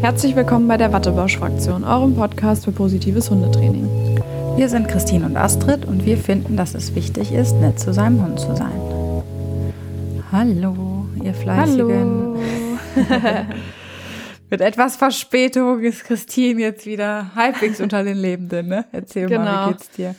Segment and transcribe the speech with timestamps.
[0.00, 3.86] Herzlich willkommen bei der Wattebausch-Fraktion, eurem Podcast für positives Hundetraining.
[4.56, 8.22] Wir sind Christine und Astrid und wir finden, dass es wichtig ist, nett zu seinem
[8.24, 8.72] Hund zu sein.
[10.32, 12.36] Hallo, ihr Fleißigen.
[12.96, 13.46] Hallo.
[14.50, 18.84] Mit etwas Verspätung ist Christine jetzt wieder halbwegs unter den Lebenden, ne?
[18.92, 19.66] Erzähl mal, Genau.
[19.66, 20.14] wie geht's dir?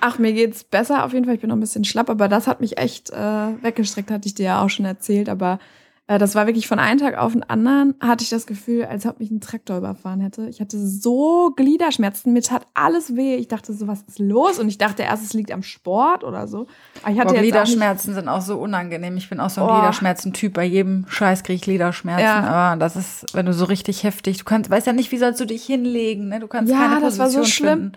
[0.00, 1.34] Ach, mir geht's besser auf jeden Fall.
[1.34, 3.16] Ich bin noch ein bisschen schlapp, aber das hat mich echt äh,
[3.62, 5.28] weggestreckt, hatte ich dir ja auch schon erzählt.
[5.28, 5.58] Aber
[6.06, 9.20] das war wirklich von einem Tag auf den anderen, hatte ich das Gefühl, als ob
[9.20, 10.46] mich ein Traktor überfahren hätte.
[10.48, 13.36] Ich hatte so Gliederschmerzen, mir tat alles weh.
[13.36, 14.58] Ich dachte so, was ist los?
[14.58, 16.66] Und ich dachte erst, es liegt am Sport oder so.
[17.02, 19.16] Aber ich hatte Boah, jetzt auch Gliederschmerzen sind auch so unangenehm.
[19.16, 19.72] Ich bin auch so ein Oh.
[19.74, 20.52] Gliederschmerzen-Typ.
[20.52, 22.22] Bei jedem Scheiß kriege ich Gliederschmerzen.
[22.24, 22.42] Ja.
[22.44, 25.40] Aber das ist, wenn du so richtig heftig, du kannst, weißt ja nicht, wie sollst
[25.40, 26.38] du dich hinlegen, ne?
[26.40, 27.78] Du kannst Ja, keine das Position war so schlimm.
[27.78, 27.92] finden.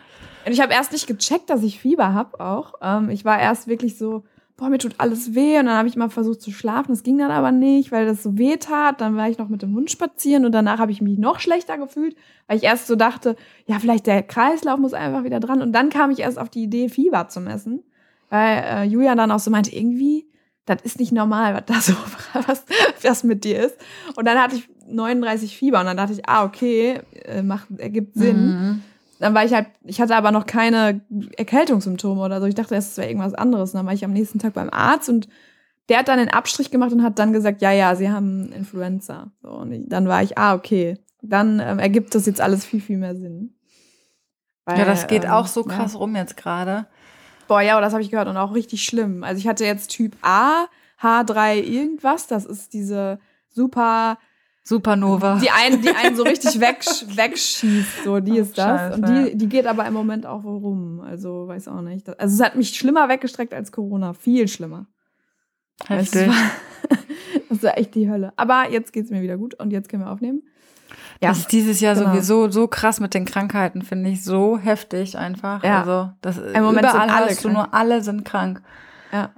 [0.45, 2.75] Und ich habe erst nicht gecheckt, dass ich Fieber habe auch.
[2.81, 4.23] Ähm, ich war erst wirklich so,
[4.57, 5.59] boah, mir tut alles weh.
[5.59, 6.91] Und dann habe ich mal versucht zu schlafen.
[6.91, 8.99] Das ging dann aber nicht, weil das so weh tat.
[8.99, 11.77] Dann war ich noch mit dem Hund spazieren und danach habe ich mich noch schlechter
[11.77, 12.15] gefühlt,
[12.47, 13.35] weil ich erst so dachte,
[13.67, 15.61] ja, vielleicht der Kreislauf muss einfach wieder dran.
[15.61, 17.83] Und dann kam ich erst auf die Idee, Fieber zu messen.
[18.29, 20.27] Weil äh, Julian dann auch so meinte, irgendwie,
[20.65, 21.93] das ist nicht normal, was da so,
[22.47, 22.65] was,
[23.01, 23.77] was mit dir ist.
[24.15, 28.15] Und dann hatte ich 39 Fieber und dann dachte ich, ah, okay, äh, macht, ergibt
[28.15, 28.83] Sinn Mhm.
[29.19, 31.01] Dann war ich halt, ich hatte aber noch keine
[31.37, 32.47] Erkältungssymptome oder so.
[32.47, 33.71] Ich dachte, es wäre irgendwas anderes.
[33.71, 35.27] Und dann war ich am nächsten Tag beim Arzt und
[35.89, 39.31] der hat dann einen Abstrich gemacht und hat dann gesagt, ja, ja, sie haben Influenza.
[39.41, 40.97] So, und ich, dann war ich, ah, okay.
[41.21, 43.55] Dann ähm, ergibt das jetzt alles viel, viel mehr Sinn.
[44.65, 45.75] Weil, Ja, das geht ähm, auch so ja.
[45.75, 46.87] krass rum jetzt gerade.
[47.47, 49.23] Boah, ja, das habe ich gehört und auch richtig schlimm.
[49.23, 50.65] Also ich hatte jetzt Typ A,
[51.01, 52.27] H3 irgendwas.
[52.27, 54.17] Das ist diese super
[54.67, 55.39] Supernova.
[55.41, 56.83] Die einen, die einen so richtig weg,
[57.15, 58.65] wegschießt, so, die Oh, ist das.
[58.65, 60.99] Scheiße, und die, die geht aber im Moment auch rum.
[61.01, 62.07] Also, weiß auch nicht.
[62.19, 64.13] Also, es hat mich schlimmer weggestreckt als Corona.
[64.13, 64.87] Viel schlimmer.
[65.83, 66.27] Es Heftig.
[66.27, 66.35] war,
[67.49, 68.33] das war echt die Hölle.
[68.35, 70.41] Aber jetzt geht's mir wieder gut und jetzt können wir aufnehmen.
[71.21, 72.11] Ja, Das ist dieses Jahr genau.
[72.11, 75.63] sowieso so krass mit den Krankheiten, finde ich so heftig einfach.
[75.63, 75.79] Ja.
[75.81, 77.53] Also das Im Moment sind überall alle du krank.
[77.53, 78.61] nur alle sind krank.
[79.11, 79.31] Ja.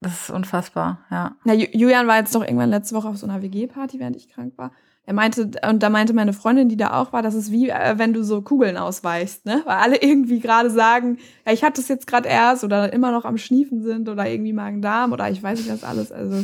[0.00, 1.34] Das ist unfassbar, ja.
[1.44, 4.28] Na, Ju- Julian war jetzt doch irgendwann letzte Woche auf so einer WG-Party, während ich
[4.28, 4.70] krank war.
[5.06, 7.98] Er meinte, und da meinte meine Freundin, die da auch war, das ist wie, äh,
[7.98, 9.60] wenn du so Kugeln ausweichst, ne?
[9.66, 13.24] Weil alle irgendwie gerade sagen, ja, ich hatte es jetzt gerade erst oder immer noch
[13.24, 16.10] am Schniefen sind oder irgendwie Magen-Darm oder ich weiß nicht was alles.
[16.10, 16.42] Also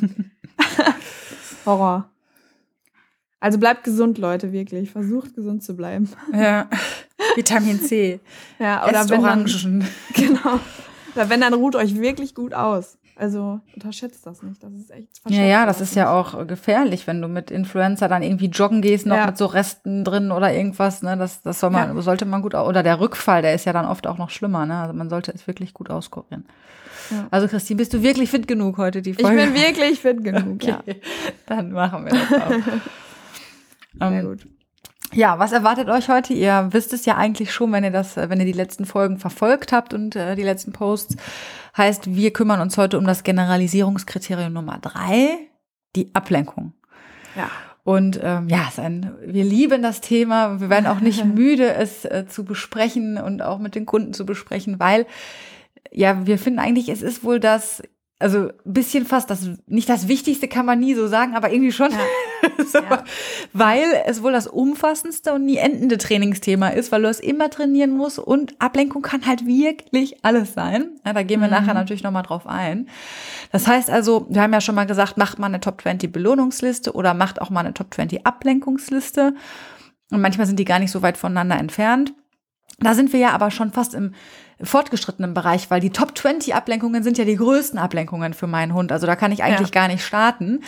[1.67, 2.11] Horror.
[3.43, 4.91] Also bleibt gesund, Leute, wirklich.
[4.91, 6.11] Versucht gesund zu bleiben.
[6.33, 6.69] Ja.
[7.37, 8.21] Vitamin C.
[8.59, 9.87] Ja, oder Esst wenn dann, Orangen.
[10.15, 10.61] genau.
[11.15, 12.99] Oder wenn, dann ruht euch wirklich gut aus.
[13.21, 14.63] Also unterschätzt das nicht.
[14.63, 18.23] Das ist echt Ja, ja, das ist ja auch gefährlich, wenn du mit Influenza dann
[18.23, 19.27] irgendwie joggen gehst, noch Ja.
[19.27, 21.19] mit so Resten drin oder irgendwas, ne?
[21.19, 22.01] Das, das soll man, Ja.
[22.03, 24.79] sollte man gut, oder der Rückfall, der ist ja dann oft auch noch schlimmer, ne?
[24.79, 26.47] Also man sollte es wirklich gut auskurieren.
[27.11, 27.27] Ja.
[27.31, 29.37] Also Christine, bist du wirklich fit genug heute, die Ich Folge?
[29.43, 30.95] bin wirklich fit genug, Okay, ja.
[31.45, 32.51] dann machen wir das auch.
[33.99, 34.47] Sehr ähm, gut.
[35.13, 36.33] Ja, was erwartet euch heute?
[36.33, 39.19] Ihr wisst es ja eigentlich schon, wenn ihr das, äh, wenn ihr die letzten Folgen
[39.19, 41.17] verfolgt habt und äh, die letzten Posts.
[41.77, 45.39] Heißt, wir kümmern uns heute um das Generalisierungskriterium Nummer drei,
[45.97, 46.75] die Ablenkung.
[47.37, 47.51] Ja.
[47.83, 50.61] Und ähm, ja, ein, wir lieben das Thema.
[50.61, 54.27] Wir werden auch nicht müde, es äh, zu besprechen und auch mit den Kunden zu
[54.27, 55.07] besprechen, weil
[55.91, 57.83] ja, wir finden eigentlich, es ist wohl das,
[58.21, 61.73] also ein bisschen fast das, nicht das Wichtigste kann man nie so sagen, aber irgendwie
[61.73, 61.91] schon,
[62.71, 63.03] so, Ja.
[63.53, 67.91] weil es wohl das umfassendste und nie endende Trainingsthema ist, weil du es immer trainieren
[67.91, 70.91] musst und Ablenkung kann halt wirklich alles sein.
[71.05, 71.55] Ja, da gehen wir Mhm.
[71.55, 72.89] nachher natürlich nochmal drauf ein.
[73.53, 76.93] Das heißt also, wir haben ja schon mal gesagt, macht mal eine Top 20 Belohnungsliste
[76.93, 79.35] oder macht auch mal eine Top 20 Ablenkungsliste.
[80.13, 82.13] Und manchmal sind die gar nicht so weit voneinander entfernt.
[82.81, 84.15] Da sind wir ja aber schon fast im
[84.63, 88.93] fortgeschrittenen Bereich, weil die Top 20 Ablenkungen sind ja die größten Ablenkungen für meinen Hund.
[88.93, 89.81] Also da kann ich eigentlich Ja.
[89.83, 90.61] gar nicht starten,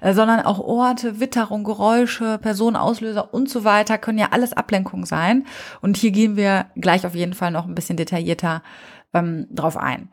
[0.00, 5.46] äh, sondern auch Orte, Witterung, Geräusche, Personenauslöser und so weiter können ja alles Ablenkung sein.
[5.80, 8.62] Und hier gehen wir gleich auf jeden Fall noch ein bisschen detaillierter
[9.12, 10.10] ähm, drauf ein.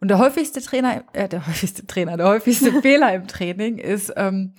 [0.00, 4.54] Und der häufigste Trainer, äh, der häufigste Trainer, der häufigste Fehler im Training ist, ähm,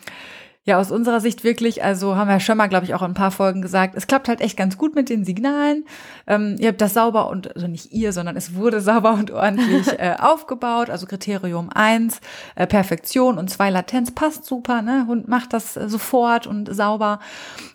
[0.64, 3.16] ja, aus unserer Sicht wirklich, also haben wir schon mal, glaube ich, auch in ein
[3.16, 5.86] paar Folgen gesagt, es klappt halt echt ganz gut mit den Signalen.
[6.28, 9.88] Ähm, ihr habt das sauber und, also nicht ihr, sondern es wurde sauber und ordentlich
[10.00, 10.92] äh, aufgebaut.
[10.92, 12.22] Also Kriterium eins
[12.54, 15.06] äh, Perfektion und zwei Latenz passt super, ne?
[15.08, 17.20] Hund macht das äh, sofort und sauber.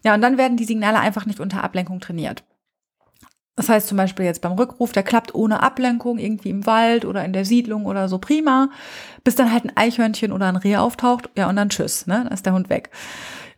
[0.05, 2.45] Ja, und dann werden die Signale einfach nicht unter Ablenkung trainiert.
[3.57, 7.25] Das heißt zum Beispiel jetzt beim Rückruf, der klappt ohne Ablenkung irgendwie im Wald oder
[7.25, 8.69] in der Siedlung oder so prima,
[9.25, 12.33] bis dann halt ein Eichhörnchen oder ein Reh auftaucht, ja und dann tschüss, ne, dann
[12.33, 12.91] ist der Hund weg.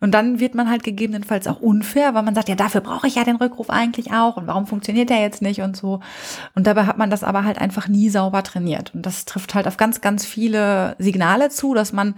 [0.01, 3.17] Und dann wird man halt gegebenenfalls auch unfair, weil man sagt, ja, dafür brauche ich
[3.17, 5.99] ja den Rückruf eigentlich auch und warum funktioniert der jetzt nicht und so.
[6.55, 8.95] Und dabei hat man das aber halt einfach nie sauber trainiert.
[8.95, 12.15] Und das trifft halt auf ganz, ganz viele Signale zu, dass man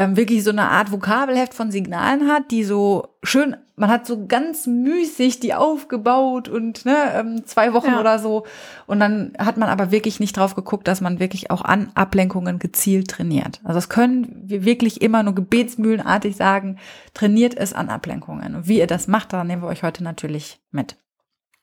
[0.00, 4.26] ähm, wirklich so eine Art Vokabelheft von Signalen hat, die so schön man hat so
[4.26, 8.00] ganz müßig die aufgebaut und ne, ähm, zwei Wochen Ja.
[8.00, 8.44] oder so.
[8.86, 12.58] Und dann hat man aber wirklich nicht drauf geguckt, dass man wirklich auch an Ablenkungen
[12.58, 13.60] gezielt trainiert.
[13.64, 16.78] Also das können wir wirklich immer nur gebetsmühlenartig sagen,
[17.14, 18.54] trainiert es an Ablenkungen.
[18.54, 20.96] Und wie ihr das macht, da nehmen wir euch heute natürlich mit.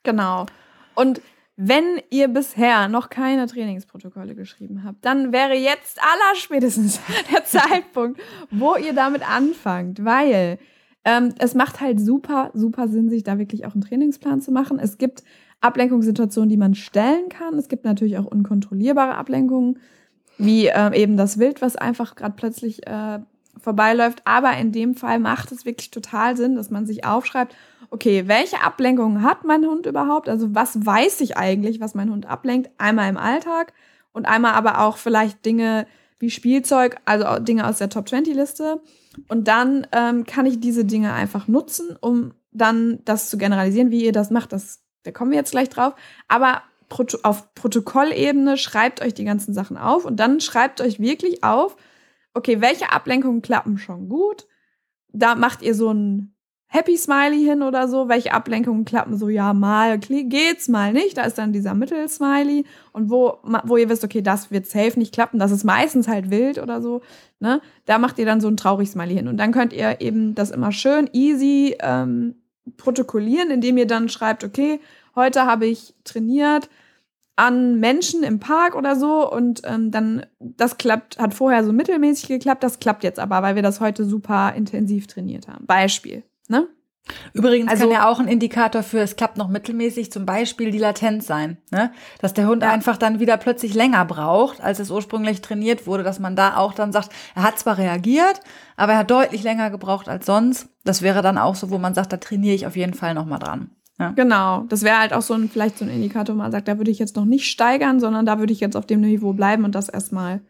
[0.02, 0.48] Genau.
[0.96, 1.22] Und
[1.58, 7.00] wenn ihr bisher noch keine Trainingsprotokolle geschrieben habt, dann wäre jetzt allerspätestens
[7.34, 8.22] der Zeitpunkt,
[8.52, 10.60] wo ihr damit anfangt, weil
[11.04, 14.78] ähm, es macht halt super, super Sinn, sich da wirklich auch einen Trainingsplan zu machen.
[14.78, 15.24] Es gibt
[15.60, 17.56] Ablenkungssituationen, die man stellen kann.
[17.56, 19.80] Es gibt natürlich auch unkontrollierbare Ablenkungen,
[20.38, 23.20] wie ähm, eben das Wild, was einfach gerade plötzlich äh,
[23.60, 24.22] vorbeiläuft.
[24.26, 27.56] Aber in dem Fall macht es wirklich total Sinn, dass man sich aufschreibt,
[27.90, 30.30] okay, welche Ablenkungen hat mein Hund überhaupt?
[30.30, 32.70] Also was weiß ich eigentlich, was mein Hund ablenkt?
[32.78, 33.74] Einmal im Alltag
[34.12, 35.88] und einmal aber auch vielleicht Dinge
[36.20, 38.82] wie Spielzeug, also Dinge aus der Top 20 Liste.
[39.28, 44.06] Und dann ähm, kann ich diese Dinge einfach nutzen, um dann das zu generalisieren, wie
[44.06, 44.52] ihr das macht.
[44.52, 45.94] Das, da kommen wir jetzt gleich drauf.
[46.28, 51.44] Aber Proto auf Protokollebene schreibt euch die ganzen Sachen auf und dann schreibt euch wirklich
[51.44, 51.76] auf,
[52.34, 54.48] okay, welche Ablenkungen klappen schon gut?
[55.12, 56.37] Da macht ihr so ein
[56.70, 58.10] Happy Smiley hin oder so.
[58.10, 61.18] Welche Ablenkungen klappen so, ja, mal geht's, mal nicht.
[61.18, 62.66] Da ist dann dieser Mittel-Smiley.
[62.92, 66.30] Und wo, wo ihr wisst, okay, das wird safe nicht klappen, das ist meistens halt
[66.30, 67.02] wild oder so,
[67.40, 67.62] ne?
[67.86, 69.28] Da macht ihr dann so ein traurig Smiley hin.
[69.28, 72.36] Und dann könnt ihr eben das immer schön easy ähm,
[72.76, 74.82] protokollieren, indem ihr dann schreibt, okay,
[75.16, 76.70] heute habe ich trainiert
[77.38, 82.28] an Menschen im Park oder so und ähm, dann, das klappt, hat vorher so mittelmäßig
[82.28, 85.66] geklappt, das klappt jetzt aber, weil wir das heute super intensiv trainiert haben.
[85.68, 86.68] Beispiel, ne?
[87.34, 90.78] Übrigens Also- kann ja auch ein Indikator für, es klappt noch mittelmäßig, zum Beispiel die
[90.78, 91.58] Latenz sein.
[91.72, 91.92] Ne?
[92.20, 92.70] Dass der Hund Ja.
[92.70, 96.74] einfach dann wieder plötzlich länger braucht, als es ursprünglich trainiert wurde, dass man da auch
[96.74, 98.42] dann sagt, er hat zwar reagiert,
[98.76, 100.68] aber er hat deutlich länger gebraucht als sonst.
[100.84, 103.40] Das wäre dann auch so, wo man sagt, da trainiere ich auf jeden Fall nochmal
[103.40, 103.70] dran.
[104.00, 104.10] Ja.
[104.12, 106.78] Genau, das wäre halt auch so ein, vielleicht so ein Indikator, wo man sagt, da
[106.78, 109.64] würde ich jetzt noch nicht steigern, sondern da würde ich jetzt auf dem Niveau bleiben
[109.64, 110.42] und das erstmal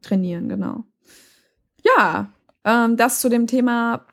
[0.00, 0.84] trainieren, genau.
[1.84, 2.28] Ja,
[2.64, 4.06] ähm, das zu dem Thema,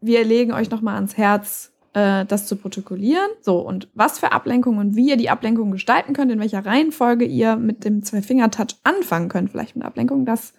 [0.00, 3.28] wir legen euch nochmal ans Herz, äh, das zu protokollieren.
[3.40, 7.24] So, und was für Ablenkungen und wie ihr die Ablenkung gestalten könnt, in welcher Reihenfolge
[7.24, 10.52] ihr mit dem Zwei-Finger-Touch anfangen könnt, vielleicht mit Ablenkung, das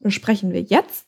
[0.00, 1.06] besprechen wir jetzt.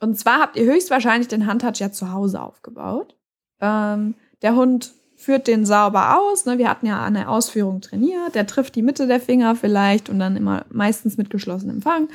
[0.00, 3.16] Und zwar habt ihr höchstwahrscheinlich den Handtouch ja zu Hause aufgebaut.
[3.60, 6.46] Ähm, der Hund führt den sauber aus.
[6.46, 6.58] Ne?
[6.58, 8.36] Wir hatten ja der Ausführung trainiert.
[8.36, 12.08] Der trifft die Mitte der Finger vielleicht und dann immer meistens mit geschlossenem Fang.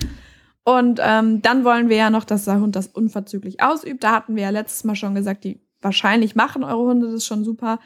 [0.63, 4.03] Und ähm, dann wollen wir ja noch, dass der Hund das unverzüglich ausübt.
[4.03, 7.43] Da hatten wir ja letztes Mal schon gesagt, die wahrscheinlich machen eure Hunde das schon
[7.43, 7.79] super.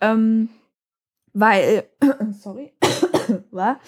[0.00, 0.48] Ähm,
[1.32, 1.84] weil,
[2.40, 2.72] sorry,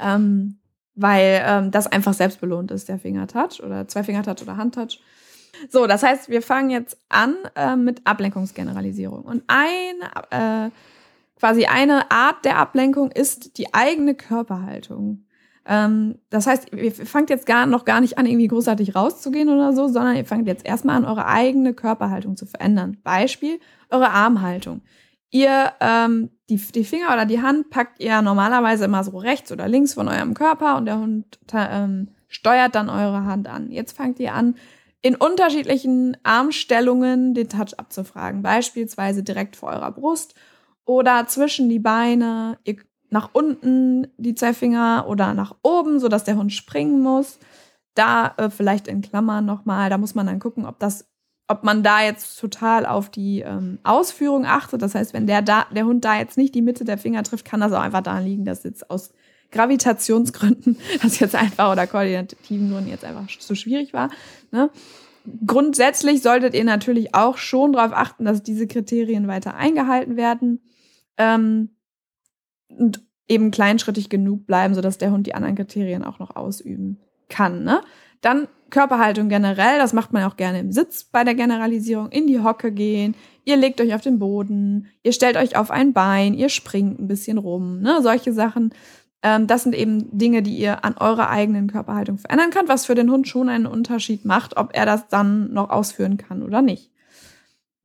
[0.00, 0.58] ähm,
[0.94, 5.00] weil ähm, das einfach selbstbelohnt ist, der Fingertouch oder Zwei-Finger-Touch oder Handtouch.
[5.70, 9.22] So, das heißt, wir fangen jetzt an äh, mit Ablenkungsgeneralisierung.
[9.22, 10.70] Und eine, äh,
[11.38, 15.24] quasi eine Art der Ablenkung ist die eigene Körperhaltung.
[15.68, 19.74] Ähm, das heißt, ihr fangt jetzt gar, noch gar nicht an, irgendwie großartig rauszugehen oder
[19.74, 22.96] so, sondern ihr fangt jetzt erstmal an, eure eigene Körperhaltung zu verändern.
[23.04, 23.60] Beispiel,
[23.90, 24.80] eure Armhaltung.
[25.30, 29.68] Ihr, ähm, die, die Finger oder die Hand packt ihr normalerweise immer so rechts oder
[29.68, 33.70] links von eurem Körper und der Hund ähm, steuert dann eure Hand an.
[33.70, 34.54] Jetzt fangt ihr an,
[35.02, 38.42] in unterschiedlichen Armstellungen den Touch abzufragen.
[38.42, 40.34] Beispielsweise direkt vor eurer Brust
[40.86, 42.76] oder zwischen die Beine, ihr,
[43.10, 47.38] nach unten die zwei Finger oder nach oben, sodass der Hund springen muss.
[47.94, 51.08] Da äh, vielleicht in Klammern nochmal, da muss man dann gucken, ob das,
[51.48, 54.82] ob man da jetzt total auf die ähm, Ausführung achtet.
[54.82, 57.44] Das heißt, wenn der, da, der Hund da jetzt nicht die Mitte der Finger trifft,
[57.44, 59.12] kann das auch einfach daran liegen, dass jetzt aus
[59.50, 64.10] Gravitationsgründen das jetzt einfach oder koordinativen Gründen jetzt einfach zu schwierig war.
[64.52, 64.70] Ne?
[65.46, 70.60] Grundsätzlich solltet ihr natürlich auch schon darauf achten, dass diese Kriterien weiter eingehalten werden
[71.18, 71.70] ähm,
[72.68, 76.98] und eben kleinschrittig genug bleiben, sodass der Hund die anderen Kriterien auch noch ausüben
[77.28, 77.62] kann.
[77.64, 77.80] Ne?
[78.20, 82.40] Dann Körperhaltung generell, das macht man auch gerne im Sitz bei der Generalisierung, in die
[82.40, 86.48] Hocke gehen, ihr legt euch auf den Boden, ihr stellt euch auf ein Bein, ihr
[86.48, 88.00] springt ein bisschen rum, ne?
[88.02, 88.74] solche Sachen.
[89.22, 92.94] Ähm, das sind eben Dinge, die ihr an eurer eigenen Körperhaltung verändern könnt, was für
[92.94, 96.90] den Hund schon einen Unterschied macht, ob er das dann noch ausführen kann oder nicht.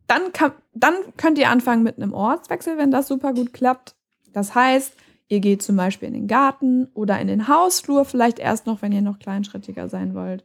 [0.08, 3.96] Dann, kann, dann könnt ihr anfangen mit einem Ortswechsel, wenn das super gut klappt.
[4.34, 4.94] Das heißt,
[5.28, 8.92] ihr geht zum Beispiel in den Garten oder in den Hausflur, vielleicht erst noch, wenn
[8.92, 10.44] ihr noch kleinschrittiger sein wollt.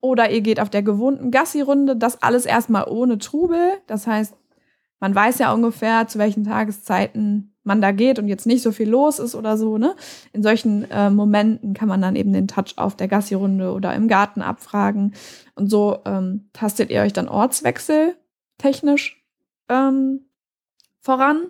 [0.00, 3.72] Oder ihr geht auf der gewohnten Gassi-Runde, das alles erstmal ohne Trubel.
[3.86, 4.34] Das heißt,
[4.98, 8.88] man weiß ja ungefähr, zu welchen Tageszeiten man da geht und jetzt nicht so viel
[8.88, 9.78] los ist oder so.
[9.78, 9.94] Ne?
[10.32, 14.08] In solchen äh, Momenten kann man dann eben den Touch auf der Gassi-Runde oder im
[14.08, 15.14] Garten abfragen.
[15.54, 18.16] Und so ähm, tastet ihr euch dann Ortswechsel
[18.58, 19.22] technisch
[19.68, 20.26] ähm,
[21.00, 21.48] voran.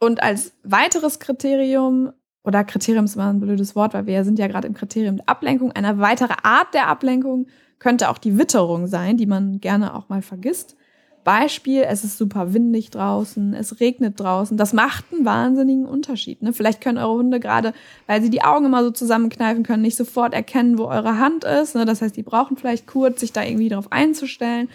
[0.00, 4.48] Und als weiteres Kriterium, oder Kriterium ist mal ein blödes Wort, weil wir sind ja
[4.48, 7.46] gerade im Kriterium der Ablenkung, eine weitere Art der Ablenkung
[7.78, 10.76] könnte auch die Witterung sein, die man gerne auch mal vergisst.
[11.22, 14.56] Beispiel, es ist super windig draußen, es regnet draußen.
[14.56, 16.42] Das macht einen wahnsinnigen Unterschied.
[16.42, 16.54] Ne?
[16.54, 17.74] Vielleicht können eure Hunde gerade,
[18.06, 21.74] weil sie die Augen immer so zusammenkneifen können, nicht sofort erkennen, wo eure Hand ist.
[21.74, 21.84] Ne?
[21.84, 24.70] Das heißt, die brauchen vielleicht kurz, sich da irgendwie darauf einzustellen.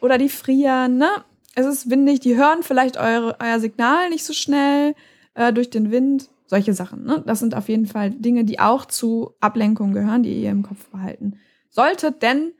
[0.00, 1.08] Oder die frieren, ne?
[1.54, 4.94] Es ist windig, die hören vielleicht eure, euer Signal nicht so schnell
[5.34, 6.28] äh, durch den Wind.
[6.46, 7.04] Solche Sachen.
[7.04, 7.22] Ne?
[7.26, 10.86] Das sind auf jeden Fall Dinge, die auch zu Ablenkungen gehören, die ihr im Kopf
[10.90, 11.38] behalten
[11.70, 12.20] solltet.
[12.20, 12.52] Denn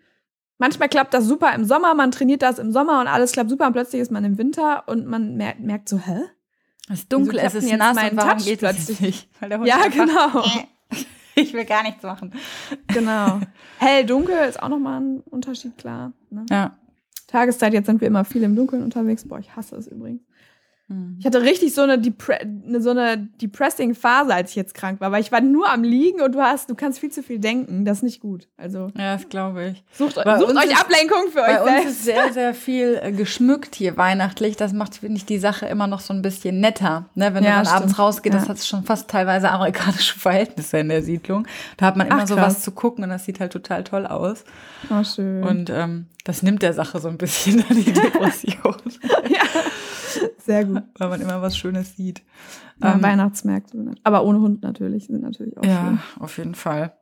[0.56, 3.66] manchmal klappt das super im Sommer, man trainiert das im Sommer und alles klappt super
[3.66, 6.22] und plötzlich ist man im Winter und man merkt, merkt so, hä?
[6.88, 9.28] Es ist dunkel, es ist nass und warum Touch geht plötzlich nicht?
[9.64, 10.42] ja, genau.
[11.34, 12.32] ich will gar nichts machen.
[12.88, 13.40] Genau.
[13.78, 16.12] Hell, dunkel ist auch nochmal ein Unterschied, klar.
[16.30, 16.46] Ne?
[16.50, 16.78] Ja.
[17.32, 19.26] Tageszeit, jetzt sind wir immer viel im Dunkeln unterwegs.
[19.26, 20.20] Boah, ich hasse es übrigens.
[20.88, 21.16] Hm.
[21.18, 22.38] Ich hatte richtig so eine, Depre
[22.78, 26.20] so eine depressing Phase, als ich jetzt krank war, weil ich war nur am Liegen
[26.20, 27.84] und du hast, du kannst viel zu viel denken.
[27.84, 28.48] Das ist nicht gut.
[28.56, 29.84] Also ja, das glaube ich.
[29.92, 33.12] Sucht, sucht euch ist, Ablenkung für bei euch Bei uns ist sehr, sehr viel äh,
[33.12, 34.56] geschmückt hier weihnachtlich.
[34.56, 37.06] Das macht, finde ich, die Sache immer noch so ein bisschen netter.
[37.14, 37.34] Ne?
[37.34, 37.76] Wenn ja, stimmt.
[37.76, 38.40] abends rausgehst, ja.
[38.40, 41.46] das hat schon fast teilweise amerikanische Verhältnisse in der Siedlung.
[41.76, 44.06] Da hat man immer Ach, so was zu gucken und das sieht halt total toll
[44.06, 44.44] aus.
[44.90, 45.42] Oh, schön.
[45.42, 48.76] Und ähm, das nimmt der Sache so ein bisschen die Depression.
[49.28, 49.42] ja.
[50.38, 50.82] Sehr gut.
[50.98, 52.22] Weil man immer was Schönes sieht.
[52.82, 53.92] Ja, ähm, Weihnachtsmärkte.
[54.02, 55.98] Aber ohne Hund natürlich, sind natürlich auch Ja, schön.
[56.22, 56.92] auf jeden Fall.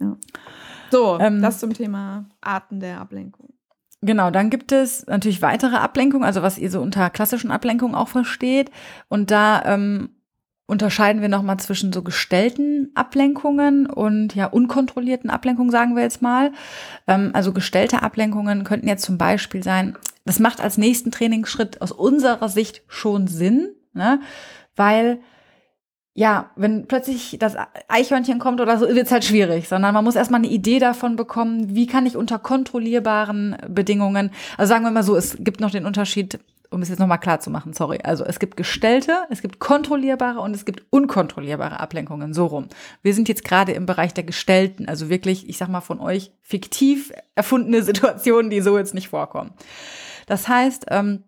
[0.00, 0.16] Ja.
[0.90, 3.52] So, ähm, das zum Thema Arten der Ablenkung.
[4.00, 8.08] Genau, dann gibt es natürlich weitere Ablenkungen, also was ihr so unter klassischen Ablenkungen auch
[8.08, 8.70] versteht.
[9.08, 10.10] Und da ähm,
[10.72, 16.50] unterscheiden wir nochmal zwischen so gestellten Ablenkungen und ja unkontrollierten Ablenkungen, sagen wir jetzt mal.
[17.06, 21.92] Ähm, also gestellte Ablenkungen könnten jetzt zum Beispiel sein, das macht als nächsten Trainingsschritt aus
[21.92, 24.20] unserer Sicht schon Sinn, ne?
[24.74, 25.20] weil
[26.14, 27.56] ja, wenn plötzlich das
[27.88, 31.16] Eichhörnchen kommt oder so, wird es halt schwierig, sondern man muss erstmal eine Idee davon
[31.16, 35.70] bekommen, wie kann ich unter kontrollierbaren Bedingungen, also sagen wir mal so, es gibt noch
[35.70, 36.38] den Unterschied,
[36.72, 37.98] um es jetzt nochmal klar zu machen, sorry.
[38.02, 42.68] Also es gibt gestellte, es gibt kontrollierbare und es gibt unkontrollierbare Ablenkungen, so rum.
[43.02, 46.32] Wir sind jetzt gerade im Bereich der gestellten, also wirklich, ich sag mal von euch,
[46.40, 49.52] fiktiv erfundene Situationen, die so jetzt nicht vorkommen.
[50.26, 51.24] Das heißt, ähm,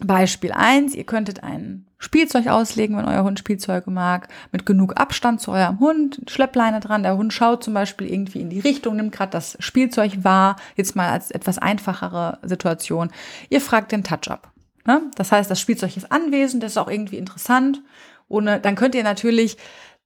[0.00, 5.40] Beispiel eins: ihr könntet ein Spielzeug auslegen, wenn euer Hund Spielzeuge mag, mit genug Abstand
[5.40, 7.02] zu eurem Hund, Schleppleine dran.
[7.02, 10.96] Der Hund schaut zum Beispiel irgendwie in die Richtung, nimmt gerade das Spielzeug wahr, jetzt
[10.96, 13.10] mal als etwas einfachere Situation.
[13.48, 14.53] Ihr fragt den Touch-up.
[14.86, 15.02] Ne?
[15.16, 17.82] Das heißt, das Spielzeug ist anwesend, das ist auch irgendwie interessant.
[18.28, 19.56] Ohne, dann könnt ihr natürlich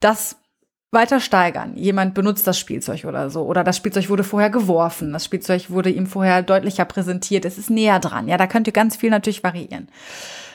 [0.00, 0.36] das
[0.90, 1.76] weiter steigern.
[1.76, 3.44] Jemand benutzt das Spielzeug oder so.
[3.44, 5.12] Oder das Spielzeug wurde vorher geworfen.
[5.12, 7.44] Das Spielzeug wurde ihm vorher deutlicher präsentiert.
[7.44, 8.26] Es ist näher dran.
[8.28, 9.88] Ja, da könnt ihr ganz viel natürlich variieren.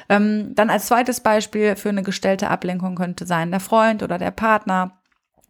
[0.10, 4.32] Ähm, dann als zweites Beispiel für eine gestellte Ablenkung könnte sein der Freund oder der
[4.32, 4.98] Partner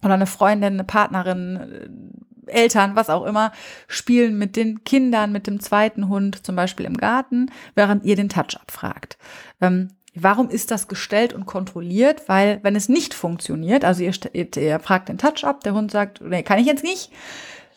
[0.03, 3.51] oder eine Freundin, eine Partnerin, äh, Eltern, was auch immer,
[3.87, 8.29] spielen mit den Kindern, mit dem zweiten Hund, zum Beispiel im Garten, während ihr den
[8.29, 9.17] Touch abfragt.
[9.61, 12.29] Ähm, Warum ist das gestellt und kontrolliert?
[12.29, 16.21] Weil wenn es nicht funktioniert, also ihr, ihr fragt den Touch ab, der Hund sagt,
[16.21, 17.11] nee, kann ich jetzt nicht,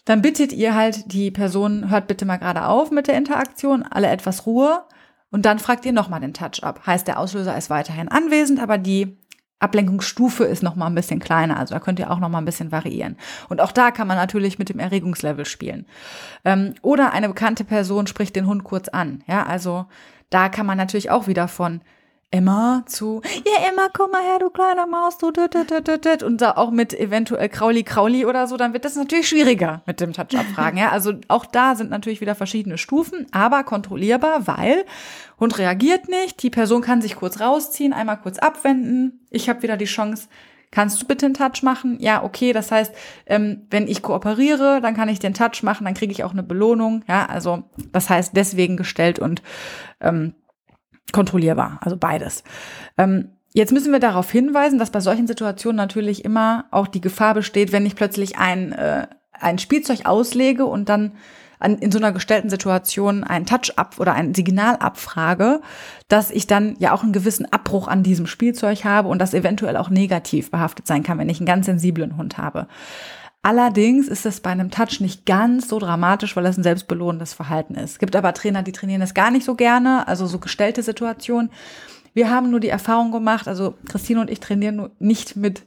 [0.04, 4.08] dann bittet ihr halt die Person, hört bitte mal gerade auf mit der Interaktion, alle
[4.08, 4.84] etwas Ruhe
[5.30, 6.86] und dann fragt ihr nochmal den Touch ab.
[6.86, 9.16] Heißt, der Auslöser ist weiterhin anwesend, aber die
[9.58, 12.44] Ablenkungsstufe ist noch mal ein bisschen kleiner, also da könnt ihr auch noch mal ein
[12.44, 13.16] bisschen variieren.
[13.48, 15.86] Und auch da kann man natürlich mit dem Erregungslevel spielen.
[16.44, 19.24] Ähm, oder eine bekannte Person spricht den Hund kurz an.
[19.26, 19.86] Ja, also
[20.28, 21.80] da kann man natürlich auch wieder von
[22.32, 26.22] Emma zu, ja Emma, komm mal her, du kleiner Maus, du, dit, dit, dit, dit.
[26.24, 30.00] und da auch mit eventuell Krauli, Krauli oder so, dann wird das natürlich schwieriger mit
[30.00, 30.76] dem Touch-Up-Fragen.
[30.76, 34.84] ja, also auch da sind natürlich wieder verschiedene Stufen, aber kontrollierbar, weil
[35.38, 39.76] Hund reagiert nicht, die Person kann sich kurz rausziehen, einmal kurz abwenden, ich habe wieder
[39.76, 40.28] die Chance,
[40.72, 41.96] Kannst du bitte einen Touch machen?
[42.00, 42.52] Ja, okay.
[42.52, 42.92] Das heißt,
[43.26, 46.42] ähm, wenn ich kooperiere, dann kann ich den Touch machen, dann kriege ich auch eine
[46.42, 47.02] Belohnung.
[47.08, 49.42] Ja, also das heißt deswegen gestellt und
[50.00, 50.34] ähm,
[51.12, 52.44] kontrollierbar, also beides.
[52.98, 57.34] Ähm, jetzt müssen wir darauf hinweisen, dass bei solchen Situationen natürlich immer auch die Gefahr
[57.34, 61.12] besteht, wenn ich plötzlich ein, äh, ein Spielzeug auslege und dann
[61.58, 65.60] an, in so einer gestellten Situation ein Touch-up oder ein Signal abfrage,
[66.08, 69.76] dass ich dann ja auch einen gewissen Abbruch an diesem Spielzeug habe und das eventuell
[69.76, 72.68] auch negativ behaftet sein kann, wenn ich einen ganz sensiblen Hund habe.
[73.46, 77.76] Allerdings ist es bei einem Touch nicht ganz so dramatisch, weil es ein selbstbelohnendes Verhalten
[77.76, 77.92] ist.
[77.92, 81.52] Es gibt aber Trainer, die trainieren das gar nicht so gerne, also so gestellte Situationen.
[82.12, 85.62] Wir haben nur die Erfahrung gemacht, also Christine und ich trainieren nur nicht mit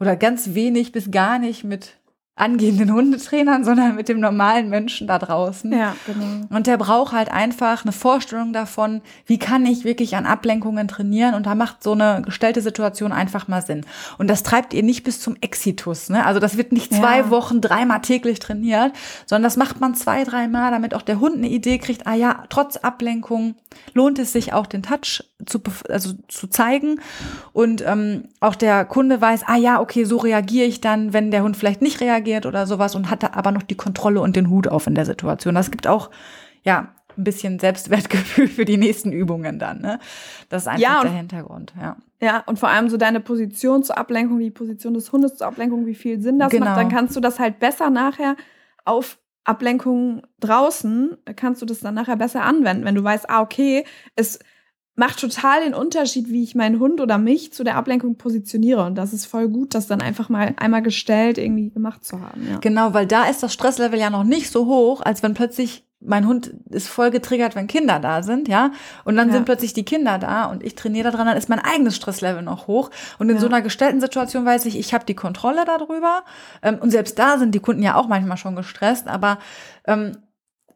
[0.00, 1.98] oder ganz wenig bis gar nicht mit
[2.36, 5.70] angehenden Hundetrainern, sondern mit dem normalen Menschen da draußen.
[5.72, 6.46] Ja, genau.
[6.50, 11.34] Und der braucht halt einfach eine Vorstellung davon, wie kann ich wirklich an Ablenkungen trainieren
[11.34, 13.86] und da macht so eine gestellte Situation einfach mal Sinn.
[14.18, 16.26] Und das treibt ihr nicht bis zum Exitus, ne?
[16.26, 17.30] Also das wird nicht zwei Ja.
[17.30, 18.92] Wochen dreimal täglich trainiert,
[19.26, 22.42] sondern das macht man zwei, dreimal, damit auch der Hund eine Idee kriegt, ah ja,
[22.48, 23.54] trotz Ablenkung
[23.92, 27.00] lohnt es sich auch den Touch zu, also zu zeigen
[27.52, 31.44] und ähm, auch der Kunde weiß, ah ja, okay, so reagiere ich dann, wenn der
[31.44, 34.50] Hund vielleicht nicht reagiert oder sowas und hat da aber noch die Kontrolle und den
[34.50, 35.54] Hut auf in der Situation.
[35.54, 36.10] Das gibt auch,
[36.62, 39.80] ja, ein bisschen Selbstwertgefühl für die nächsten Übungen dann.
[39.80, 39.98] Ne?
[40.48, 41.96] Das ist einfach Ja, und- der Hintergrund, ja.
[42.20, 45.84] Ja, und vor allem so deine Position zur Ablenkung, die Position des Hundes zur Ablenkung,
[45.86, 46.64] wie viel Sinn das Genau.
[46.66, 48.36] macht, dann kannst du das halt besser nachher
[48.86, 53.84] auf Ablenkung draußen, kannst du das dann nachher besser anwenden, wenn du weißt, ah, okay,
[54.16, 54.38] es
[54.96, 58.84] macht total den Unterschied, wie ich meinen Hund oder mich zu der Ablenkung positioniere.
[58.84, 62.46] Und das ist voll gut, das dann einfach mal einmal gestellt irgendwie gemacht zu haben.
[62.48, 62.58] Ja.
[62.60, 66.26] Genau, weil da ist das Stresslevel ja noch nicht so hoch, als wenn plötzlich mein
[66.28, 68.72] Hund ist voll getriggert, wenn Kinder da sind, ja.
[69.04, 69.34] Und dann Ja.
[69.34, 72.66] sind plötzlich die Kinder da und ich trainiere daran, dann ist mein eigenes Stresslevel noch
[72.66, 72.90] hoch.
[73.18, 73.40] Und in Ja.
[73.40, 76.22] so einer gestellten Situation weiß ich, ich habe die Kontrolle darüber.
[76.62, 79.38] Ähm, und selbst da sind die Kunden ja auch manchmal schon gestresst, aber
[79.86, 80.18] ähm,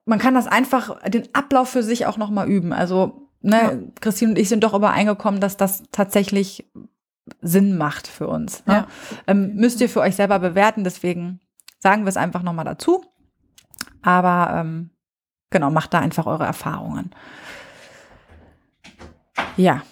[0.07, 2.73] man kann das einfach, den Ablauf für sich auch nochmal üben.
[2.73, 3.79] Also, ne, Ja.
[4.01, 6.71] Christine und ich sind doch übereingekommen, dass das tatsächlich
[7.41, 8.65] Sinn macht für uns.
[8.67, 8.75] Ne?
[8.75, 8.87] Ja.
[9.27, 11.41] Ähm, müsst ihr für euch selber bewerten, deswegen
[11.79, 13.05] sagen wir es einfach nochmal dazu.
[14.03, 14.91] Aber ähm,
[15.51, 17.11] genau, macht da einfach eure Erfahrungen.
[19.57, 19.83] Ja,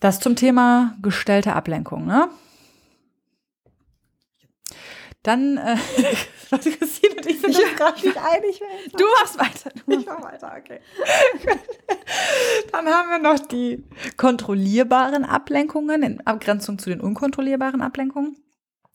[0.00, 2.28] das zum Thema gestellte Ablenkung, ne?
[5.22, 5.76] Dann, äh,
[6.50, 8.62] Christine und ich sind uns gerade nicht einig.
[8.96, 9.70] Du machst weiter.
[9.86, 10.80] Du Ich mach weiter, okay.
[12.72, 13.84] Dann haben wir noch die
[14.16, 18.36] kontrollierbaren Ablenkungen in Abgrenzung zu den unkontrollierbaren Ablenkungen.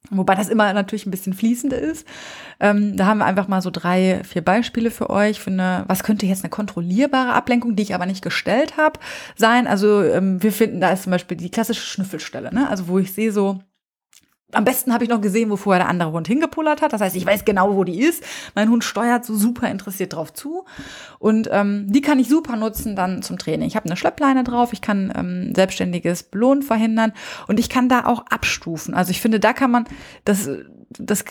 [0.10, 2.08] Wobei das immer natürlich ein bisschen fließend ist.
[2.60, 5.39] Ähm, da haben wir einfach mal so drei, vier Beispiele für euch.
[5.39, 9.00] Für eine, was könnte jetzt eine kontrollierbare Ablenkung, die ich aber nicht gestellt habe,
[9.36, 9.67] sein?
[9.67, 12.53] Also ähm, wir finden, da ist zum Beispiel die klassische Schnüffelstelle.
[12.53, 12.67] Ne?
[12.67, 13.59] Also wo ich sehe so,
[14.53, 16.94] am besten habe ich noch gesehen, wo vorher der andere Hund hingepullert hat.
[16.94, 18.24] Das heißt, ich weiß genau, wo die ist.
[18.55, 20.66] Mein Hund steuert so super interessiert drauf zu.
[21.20, 23.68] Und ähm, die kann ich super nutzen dann zum Training.
[23.68, 27.14] Ich habe eine Schleppleine drauf, ich kann ähm, selbstständiges Belohnen verhindern
[27.48, 28.94] und ich kann da auch abstufen.
[28.94, 29.85] Also ich finde, da kann man,
[30.25, 30.50] das,
[30.90, 31.24] das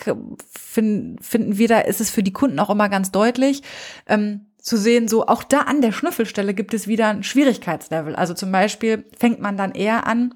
[0.50, 3.62] finden, finden wir, da ist es für die Kunden auch immer ganz deutlich.
[4.06, 8.14] Ähm, zu sehen, so auch da an der Schnüffelstelle gibt es wieder ein Schwierigkeitslevel.
[8.14, 10.35] Also zum Beispiel fängt man dann eher an,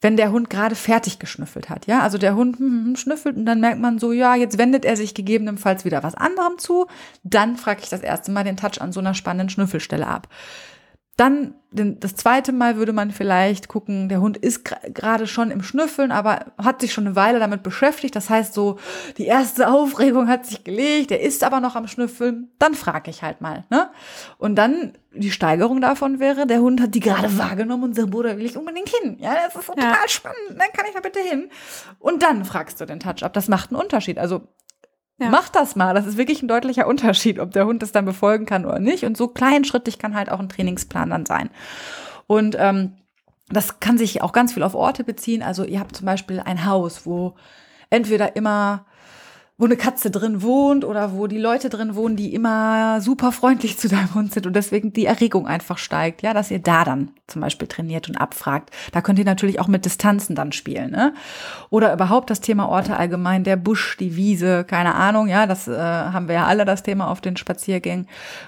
[0.00, 3.46] wenn der Hund gerade fertig geschnüffelt hat, ja, also der Hund hm, hm, schnüffelt und
[3.46, 6.86] dann merkt man so, ja, jetzt wendet er sich gegebenenfalls wieder was anderem zu,
[7.24, 10.28] dann frage ich das erste Mal den Touch an so einer spannenden Schnüffelstelle ab.
[11.16, 16.10] Dann das zweite Mal würde man vielleicht gucken, der Hund ist gerade schon im Schnüffeln,
[16.12, 18.16] aber hat sich schon eine Weile damit beschäftigt.
[18.16, 18.78] Das heißt so,
[19.18, 22.50] die erste Aufregung hat sich gelegt, er ist aber noch am Schnüffeln.
[22.58, 23.90] Dann frage ich halt mal, ne?
[24.38, 28.38] Und dann die Steigerung davon wäre, der Hund hat die gerade wahrgenommen und sagt, Bruder,
[28.38, 29.16] will ich unbedingt hin.
[29.20, 29.96] Ja, das ist total Ja.
[30.08, 30.38] spannend.
[30.50, 31.50] Dann kann ich da bitte hin.
[31.98, 33.32] Und dann fragst du den Touch ab.
[33.34, 34.18] Das macht einen Unterschied.
[34.18, 34.42] Also
[35.18, 35.30] Ja.
[35.30, 35.94] Mach das mal.
[35.94, 39.04] Das ist wirklich ein deutlicher Unterschied, ob der Hund das dann befolgen kann oder nicht.
[39.04, 41.50] Und so kleinschrittig kann halt auch ein Trainingsplan dann sein.
[42.26, 42.94] Und ähm,
[43.48, 45.42] das kann sich auch ganz viel auf Orte beziehen.
[45.42, 47.34] Also ihr habt zum Beispiel ein Haus, wo
[47.90, 48.84] entweder immer
[49.58, 53.76] wo eine Katze drin wohnt oder wo die Leute drin wohnen, die immer super freundlich
[53.76, 57.10] zu deinem Hund sind und deswegen die Erregung einfach steigt, ja, dass ihr da dann
[57.26, 58.70] zum Beispiel trainiert und abfragt.
[58.92, 61.12] Da könnt ihr natürlich auch mit Distanzen dann spielen, ne?
[61.70, 65.76] Oder überhaupt das Thema Orte allgemein, der Busch, die Wiese, keine Ahnung, ja, das äh,
[65.76, 68.06] haben wir ja alle das Thema auf den Spaziergängen.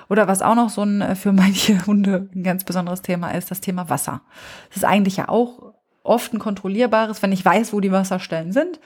[0.08, 3.50] Oder was auch noch so ein äh, für manche Hunde ein ganz besonderes Thema ist,
[3.50, 4.22] das Thema Wasser.
[4.68, 5.72] Das ist eigentlich ja auch
[6.04, 8.78] oft ein kontrollierbares, wenn ich weiß, wo die Wasserstellen sind.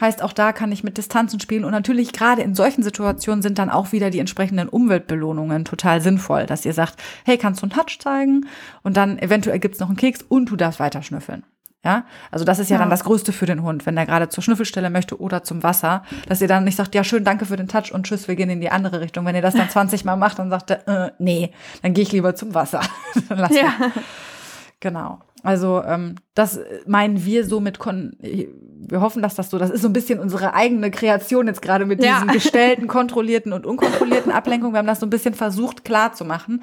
[0.00, 1.64] Heißt, auch da kann ich mit Distanzen spielen.
[1.64, 6.46] Und natürlich gerade in solchen Situationen sind dann auch wieder die entsprechenden Umweltbelohnungen total sinnvoll,
[6.46, 8.46] dass ihr sagt, hey, kannst du einen Touch zeigen?
[8.82, 11.44] Und dann eventuell gibt's noch einen Keks und du darfst weiter schnüffeln.
[11.84, 12.80] Ja, also das ist ja, Ja.
[12.82, 16.04] dann das Größte für den Hund, wenn er gerade zur Schnüffelstelle möchte oder zum Wasser,
[16.28, 18.50] dass ihr dann nicht sagt, ja schön, danke für den Touch und tschüss, wir gehen
[18.50, 19.26] in die andere Richtung.
[19.26, 21.52] Wenn ihr das dann 20 Mal macht, dann sagt er, äh, nee,
[21.82, 22.80] dann gehe ich lieber zum Wasser.
[23.28, 23.72] dann lass Ja.
[24.78, 25.20] Genau.
[25.42, 28.16] Also ähm, das meinen wir so mit Kon
[28.88, 31.86] wir hoffen, dass das so, das ist so ein bisschen unsere eigene Kreation jetzt gerade
[31.86, 32.14] mit Ja.
[32.14, 34.74] diesen gestellten, kontrollierten und unkontrollierten Ablenkungen.
[34.74, 36.62] Wir haben das so ein bisschen versucht klar zu machen.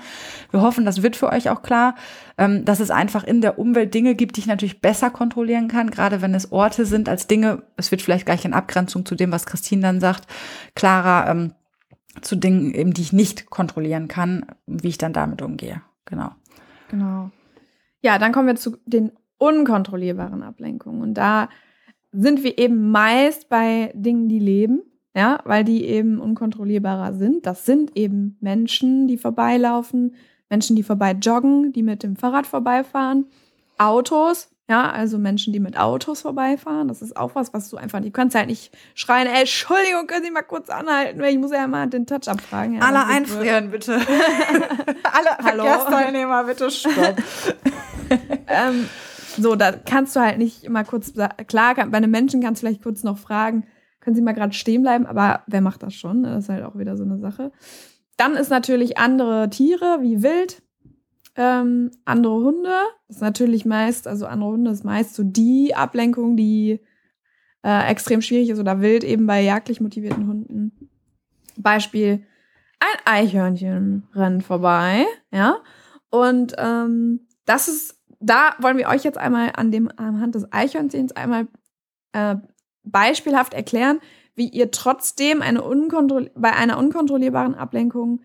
[0.52, 1.96] Wir hoffen, das wird für euch auch klar,
[2.38, 5.92] ähm, dass es einfach in der Umwelt Dinge gibt, die ich natürlich besser kontrollieren kann,
[5.92, 7.64] gerade wenn es Orte sind als Dinge.
[7.78, 10.28] Es wird vielleicht gleich in Abgrenzung zu dem, was Christine dann sagt,
[10.76, 11.54] klarer ähm,
[12.22, 15.82] zu Dingen, eben, die ich nicht kontrollieren kann, wie ich dann damit umgehe.
[16.06, 16.32] Genau.
[16.90, 17.32] Genau.
[18.02, 21.02] Ja, dann kommen wir zu den unkontrollierbaren Ablenkungen.
[21.02, 21.50] Und da
[22.12, 24.82] sind wir eben meist bei Dingen, die leben.
[25.16, 27.46] ja, weil die eben unkontrollierbarer sind.
[27.46, 30.16] Das sind eben Menschen, die vorbeilaufen,
[30.50, 33.26] Menschen, die vorbei joggen, die mit dem Fahrrad vorbeifahren,
[33.78, 36.88] Autos, ja, also Menschen, die mit Autos vorbeifahren.
[36.88, 40.24] Das ist auch was, was du einfach, du kannst halt nicht schreien, ey, Entschuldigung, können
[40.24, 42.76] Sie mal kurz anhalten, weil ich muss ja mal den Touch abfragen.
[42.76, 43.94] Ja, Alle einfrieren, bitte.
[45.12, 45.64] Alle Hallo?
[45.64, 46.94] Verkehrsteilnehmer, bitte stopp.
[48.50, 48.90] ähm,
[49.38, 51.14] so, da kannst du halt nicht immer kurz,
[51.48, 53.66] klar, bei einem Menschen kannst du vielleicht kurz noch fragen,
[54.00, 56.24] können Sie mal gerade stehen bleiben, aber wer macht das schon?
[56.24, 57.52] Das ist halt auch wieder so eine Sache.
[58.18, 60.62] Dann ist natürlich andere Tiere wie Wild,
[61.36, 62.74] ähm, andere Hunde.
[63.08, 66.82] Das ist natürlich meist, also andere Hunde ist meist so die Ablenkung, die
[67.64, 70.90] äh, extrem schwierig ist oder wild eben bei jagdlich motivierten Hunden.
[71.58, 72.26] Beispiel,
[72.80, 75.58] ein Eichhörnchen rennt vorbei, ja.
[76.10, 81.14] Und ähm, das ist, da wollen wir euch jetzt einmal an dem anhand des Eichhörnchens
[81.14, 81.48] einmal
[82.14, 82.36] äh,
[82.84, 84.00] beispielhaft erklären,
[84.36, 85.62] wie ihr trotzdem eine
[86.36, 88.22] bei einer unkontrollierbaren Ablenkung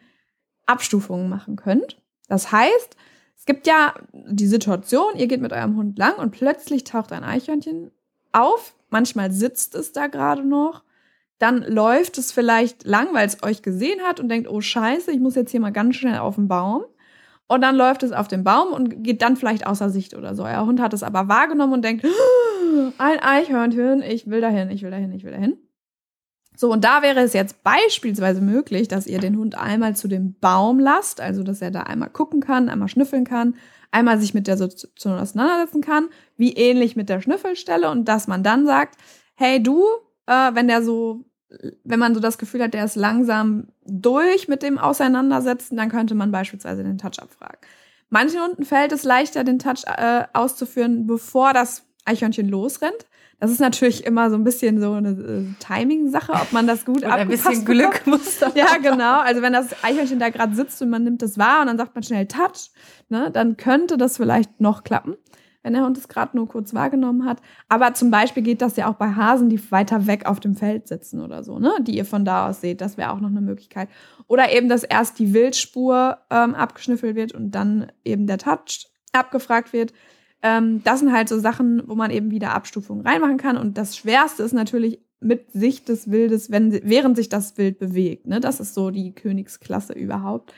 [0.67, 2.01] Abstufungen machen könnt.
[2.29, 2.97] Das heißt,
[3.37, 7.25] es gibt ja die Situation, ihr geht mit eurem Hund lang und plötzlich taucht ein
[7.25, 7.91] Eichhörnchen
[8.33, 8.75] auf.
[8.91, 10.83] Manchmal sitzt es da gerade noch.
[11.39, 15.21] Dann läuft es vielleicht lang, weil es euch gesehen hat und denkt, oh scheiße, ich
[15.21, 16.85] muss jetzt hier mal ganz schnell auf den Baum.
[17.47, 20.45] Und dann läuft es auf den Baum und geht dann vielleicht außer Sicht oder so.
[20.45, 22.07] Euer Hund hat es aber wahrgenommen und denkt,
[22.99, 25.59] ein Eichhörnchen, ich will dahin, ich will dahin, ich will dahin.
[26.57, 30.39] So, und da wäre es jetzt beispielsweise möglich, dass ihr den Hund einmal zu dem
[30.39, 33.57] Baum lasst, also dass er da einmal gucken kann, einmal schnüffeln kann,
[33.91, 38.45] einmal sich mit der Situation auseinandersetzen kann, wie ähnlich mit der Schnüffelstelle und dass man
[38.45, 38.97] dann sagt,
[39.35, 39.85] hey du,
[40.27, 41.25] äh, wenn der so,
[41.85, 46.15] wenn man so das Gefühl hat, der ist langsam durch mit dem Auseinandersetzen, dann könnte
[46.15, 47.59] man beispielsweise den Touch abfragen.
[48.11, 53.07] Manchen Hunden fällt es leichter, den Touch äh, auszuführen, bevor das Eichhörnchen losrennt.
[53.41, 57.05] Das ist natürlich immer so ein bisschen so eine äh, Timing-Sache, ob man das gut
[57.05, 59.21] abgepasst Ein bisschen Glück muss da Ja, genau.
[59.21, 61.95] Also wenn das Eichhörnchen da gerade sitzt und man nimmt das wahr und dann sagt
[61.95, 62.71] man schnell Touch,
[63.09, 65.17] ne, dann könnte das vielleicht noch klappen,
[65.65, 67.39] wenn der Hund es gerade nur kurz wahrgenommen hat.
[67.69, 70.87] Aber zum Beispiel geht das ja auch bei Hasen, die weiter weg auf dem Feld
[70.87, 72.83] sitzen oder so, ne, die ihr von da aus seht.
[72.83, 73.89] Das wäre auch noch eine Möglichkeit.
[74.29, 79.73] Oder eben, dass erst die Wildspur ähm, abgeschnüffelt wird und dann eben der Touch abgefragt
[79.73, 79.95] wird.
[80.43, 83.57] Ähm, das sind halt so Sachen, wo man eben wieder Abstufungen reinmachen kann.
[83.57, 88.27] Und das Schwerste ist natürlich mit Sicht des Wildes, wenn, während sich das Wild bewegt.
[88.27, 88.41] Ne?
[88.41, 90.53] Das ist so die Königsklasse überhaupt,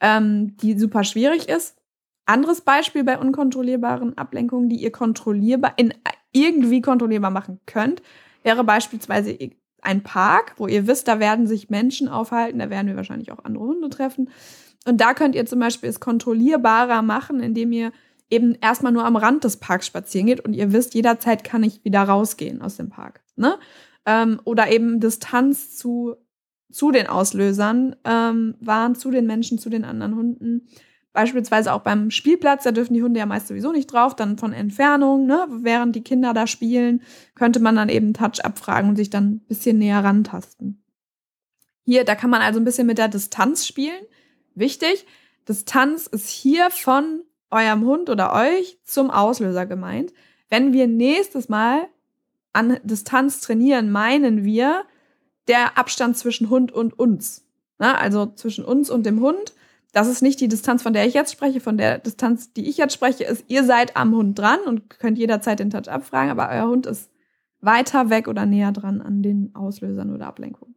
[0.00, 1.76] ähm, die super schwierig ist.
[2.26, 5.94] Anderes Beispiel bei unkontrollierbaren Ablenkungen, die ihr kontrollierbar, in,
[6.32, 8.02] irgendwie kontrollierbar machen könnt,
[8.42, 9.38] wäre beispielsweise
[9.80, 13.44] ein Park, wo ihr wisst, da werden sich Menschen aufhalten, da werden wir wahrscheinlich auch
[13.44, 14.30] andere Hunde treffen.
[14.86, 17.92] Und da könnt ihr zum Beispiel es kontrollierbarer machen, indem ihr
[18.30, 21.84] eben erstmal nur am Rand des Parks spazieren geht und ihr wisst, jederzeit kann ich
[21.84, 23.22] wieder rausgehen aus dem Park.
[23.36, 23.56] Ne?
[24.04, 26.16] Ähm, oder eben Distanz zu,
[26.72, 30.68] zu den Auslösern ähm, waren, zu den Menschen, zu den anderen Hunden.
[31.16, 34.52] Beispielsweise auch beim Spielplatz, da dürfen die Hunde ja meist sowieso nicht drauf, dann von
[34.52, 35.46] Entfernung, ne?
[35.48, 37.00] während die Kinder da spielen,
[37.34, 40.84] könnte man dann eben Touch abfragen und sich dann ein bisschen näher rantasten.
[41.86, 44.04] Hier, da kann man also ein bisschen mit der Distanz spielen.
[44.54, 45.06] Wichtig,
[45.48, 50.12] Distanz ist hier von eurem Hund oder euch zum Auslöser gemeint.
[50.50, 51.88] Wenn wir nächstes Mal
[52.52, 54.84] an Distanz trainieren, meinen wir
[55.48, 57.46] der Abstand zwischen Hund und uns.
[57.78, 59.54] Na, also zwischen uns und dem Hund.
[59.96, 61.58] Das ist nicht die Distanz, von der ich jetzt spreche.
[61.58, 65.16] Von der Distanz, die ich jetzt spreche, ist, ihr seid am Hund dran und könnt
[65.16, 67.10] jederzeit den Touch abfragen, aber euer Hund ist
[67.62, 70.74] weiter weg oder näher dran an den Auslösern oder Ablenkungen.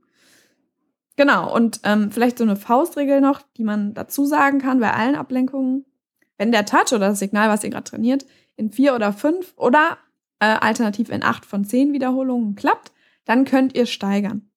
[1.17, 5.15] Genau, und ähm, vielleicht so eine Faustregel noch, die man dazu sagen kann bei allen
[5.15, 5.83] Ablenkungen.
[6.37, 9.97] Wenn der Touch oder das Signal, was ihr gerade trainiert, in vier oder fünf oder
[10.39, 12.93] äh, alternativ in acht von zehn Wiederholungen klappt,
[13.25, 14.48] dann könnt ihr steigern.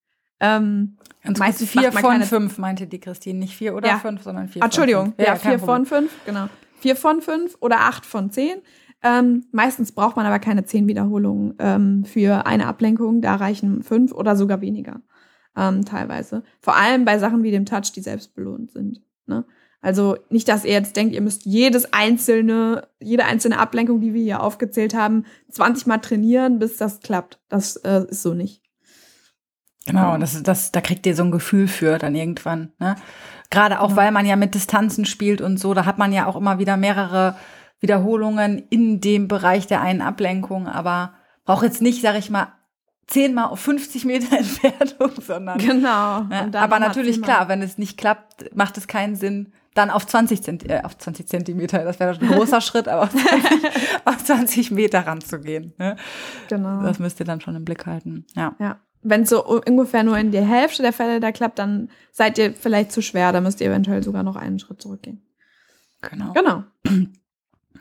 [0.42, 0.96] Ähm,
[1.38, 3.38] meistens vier von fünf, meinte die Christine.
[3.38, 3.98] Nicht vier oder ja.
[3.98, 5.26] fünf, sondern vier Entschuldigung, von fünf.
[5.26, 6.48] ja, ja vier von fünf, genau.
[6.80, 8.60] Vier von fünf oder acht von zehn.
[9.04, 13.22] Ähm, meistens braucht man aber keine zehn Wiederholungen ähm, für eine Ablenkung.
[13.22, 15.00] Da reichen fünf oder sogar weniger
[15.56, 16.42] ähm, teilweise.
[16.60, 19.00] Vor allem bei Sachen wie dem Touch, die selbst belohnt sind.
[19.26, 19.44] Ne?
[19.80, 24.22] Also nicht, dass ihr jetzt denkt, ihr müsst jedes einzelne, jede einzelne Ablenkung, die wir
[24.22, 27.40] hier aufgezählt haben, 20 Mal trainieren, bis das klappt.
[27.48, 28.61] Das äh, ist so nicht.
[29.86, 32.72] Genau, das, das, da kriegt ihr so ein Gefühl für dann irgendwann.
[32.78, 32.94] Ne?
[33.50, 33.96] Gerade auch, ja.
[33.96, 36.76] weil man ja mit Distanzen spielt und so, da hat man ja auch immer wieder
[36.76, 37.36] mehrere
[37.80, 41.14] Wiederholungen in dem Bereich der einen Ablenkung, aber
[41.44, 42.52] braucht jetzt nicht, sag ich mal,
[43.08, 45.58] zehnmal auf 50 Meter Entfernung, sondern.
[45.58, 46.20] Genau.
[46.22, 46.50] Ne?
[46.54, 50.68] Aber natürlich klar, wenn es nicht klappt, macht es keinen Sinn, dann auf 20, Zent
[50.70, 53.70] äh, auf 20 Zentimeter, das wäre ein großer Schritt, aber auf 20,
[54.04, 55.72] auf 20 Meter ranzugehen.
[55.78, 55.96] Ne?
[56.48, 56.82] Genau.
[56.82, 58.26] Das müsst ihr dann schon im Blick halten.
[58.34, 58.54] Ja.
[58.60, 58.78] Ja.
[59.02, 62.54] Wenn es so ungefähr nur in der Hälfte der Fälle da klappt, dann seid ihr
[62.54, 63.32] vielleicht zu schwer.
[63.32, 65.22] Da müsst ihr eventuell sogar noch einen Schritt zurückgehen.
[66.02, 66.32] Genau.
[66.32, 66.64] Genau.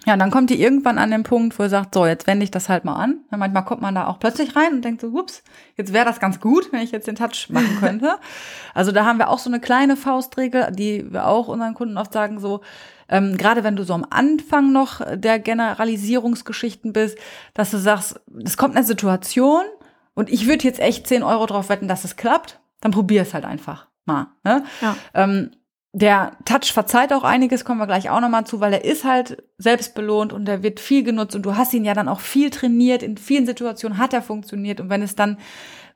[0.05, 2.49] Ja, dann kommt ihr irgendwann an den Punkt, wo ihr sagt, so, jetzt wende ich
[2.49, 3.19] das halt mal an.
[3.29, 5.43] Ja, manchmal kommt man da auch plötzlich rein und denkt so, ups,
[5.77, 8.15] jetzt wäre das ganz gut, wenn ich jetzt den Touch machen könnte.
[8.73, 12.13] also da haben wir auch so eine kleine Faustregel, die wir auch unseren Kunden oft
[12.13, 12.61] sagen, so,
[13.09, 17.19] ähm, gerade wenn du so am Anfang noch der Generalisierungsgeschichten bist,
[17.53, 19.65] dass du sagst, es kommt eine Situation
[20.13, 23.33] und ich würde jetzt echt 10 Euro drauf wetten, dass es klappt, dann probier es
[23.33, 24.27] halt einfach mal.
[24.43, 24.63] Ne?
[24.81, 24.95] Ja.
[25.13, 25.51] Ähm,
[25.93, 29.43] der Touch verzeiht auch einiges, kommen wir gleich auch nochmal zu, weil er ist halt
[29.57, 32.49] selbst belohnt und der wird viel genutzt und du hast ihn ja dann auch viel
[32.49, 35.37] trainiert, in vielen Situationen hat er funktioniert und wenn es dann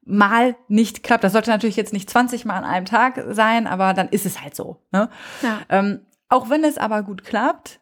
[0.04, 3.94] mal nicht klappt, das sollte natürlich jetzt nicht 20 Mal an einem Tag sein, aber
[3.94, 4.82] dann ist es halt so.
[4.92, 5.10] Ne?
[5.42, 5.62] Ja.
[5.70, 7.80] Ähm, auch wenn es aber gut klappt,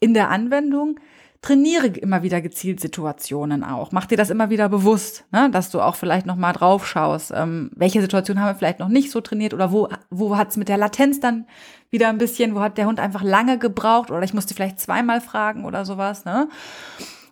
[0.00, 0.98] in der Anwendung,
[1.42, 3.90] trainiere immer wieder gezielt Situationen auch.
[3.90, 5.50] Mach dir das immer wieder bewusst, ne?
[5.50, 8.88] dass du auch vielleicht noch mal drauf schaust, ähm, welche Situation haben wir vielleicht noch
[8.88, 11.46] nicht so trainiert oder wo, wo hat's mit der Latenz dann
[11.90, 15.20] wieder ein bisschen, wo hat der Hund einfach lange gebraucht oder ich musste vielleicht zweimal
[15.20, 16.24] fragen oder sowas.
[16.24, 16.48] Ne?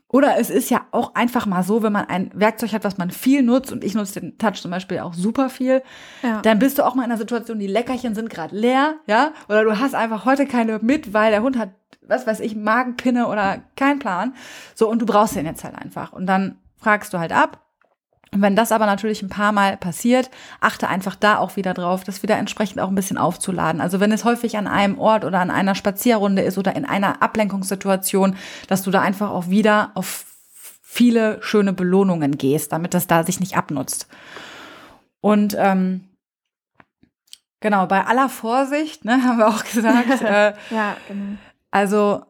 [0.08, 3.12] Oder es ist ja auch einfach mal so, wenn man ein Werkzeug hat, was man
[3.12, 5.82] viel nutzt, und ich nutze den Touch zum Beispiel auch super viel,
[6.24, 6.42] Ja.
[6.42, 9.62] dann bist du auch mal in einer Situation, die Leckerchen sind gerade leer, ja, oder
[9.62, 11.70] du hast einfach heute keine mit, weil der Hund hat,
[12.10, 14.34] was weiß ich, Magenpinne oder kein Plan.
[14.74, 16.12] So, und du brauchst den jetzt halt einfach.
[16.12, 17.60] Und dann fragst du halt ab.
[18.32, 22.04] Und wenn das aber natürlich ein paar Mal passiert, achte einfach da auch wieder drauf,
[22.04, 23.80] das wieder entsprechend auch ein bisschen aufzuladen.
[23.80, 27.22] Also wenn es häufig an einem Ort oder an einer Spazierrunde ist oder in einer
[27.22, 28.36] Ablenkungssituation,
[28.68, 30.26] dass du da einfach auch wieder auf
[30.82, 34.08] viele schöne Belohnungen gehst, damit das da sich nicht abnutzt.
[35.20, 36.08] Und ähm,
[37.60, 41.36] genau, bei aller Vorsicht, ne, haben wir auch gesagt, äh, Ja, genau.
[41.70, 42.22] Also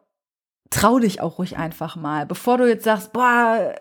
[0.71, 2.27] trau dich auch ruhig einfach mal.
[2.27, 3.75] Bevor du jetzt sagst, boah,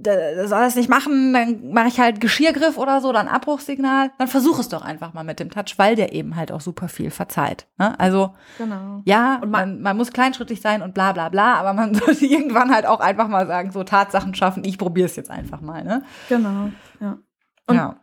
[0.00, 4.28] das soll das nicht machen, dann mache ich halt Geschirrgriff oder so, dann Abbruchssignal, dann
[4.28, 7.10] versuch es doch einfach mal mit dem Touch, weil der eben halt auch super viel
[7.10, 7.66] verzeiht.
[7.78, 7.98] Ne?
[7.98, 9.02] Also Genau.
[9.04, 12.72] ja, Und man, man muss kleinschrittig sein und bla bla bla, aber man sollte irgendwann
[12.72, 15.84] halt auch einfach mal sagen, so Tatsachen schaffen, ich probiere es jetzt einfach mal.
[15.84, 16.04] Ne?
[16.28, 16.70] Genau.
[17.00, 17.18] Ja.
[17.66, 17.96] Und ja.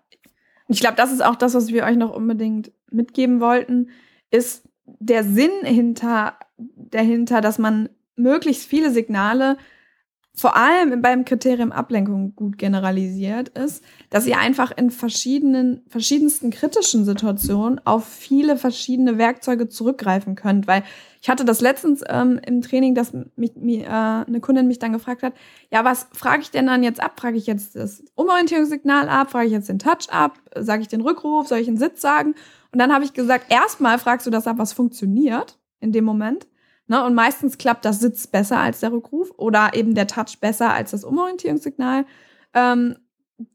[0.67, 3.89] ich glaube, das ist auch das, was wir euch noch unbedingt mitgeben wollten,
[4.31, 9.57] ist der Sinn hinter, dahinter, dass man möglichst viele Signale,
[10.37, 17.05] vor allem beim Kriterium Ablenkung gut generalisiert ist, dass ihr einfach in verschiedenen, verschiedensten kritischen
[17.05, 20.67] Situationen auf viele verschiedene Werkzeuge zurückgreifen könnt.
[20.67, 20.83] Weil
[21.21, 24.91] ich hatte das letztens ähm, im Training, dass mich, mir, äh, eine Kundin mich dann
[24.91, 25.33] gefragt hat,
[25.71, 27.17] ja, was frage ich denn dann jetzt ab?
[27.17, 29.31] Frage ich jetzt das Umorientierungssignal ab?
[29.31, 30.37] Frage ich jetzt den Touch ab?
[30.53, 31.47] Sage ich den Rückruf?
[31.47, 32.35] Soll ich einen Sitz sagen?
[32.75, 36.45] Und dann habe ich gesagt, erstmal fragst du das ab, was funktioniert in dem Moment.
[36.87, 37.01] Ne?
[37.05, 40.91] Und meistens klappt das Sitz besser als der Rückruf oder eben der Touch besser als
[40.91, 42.05] das Umorientierungssignal.
[42.53, 42.97] Ähm,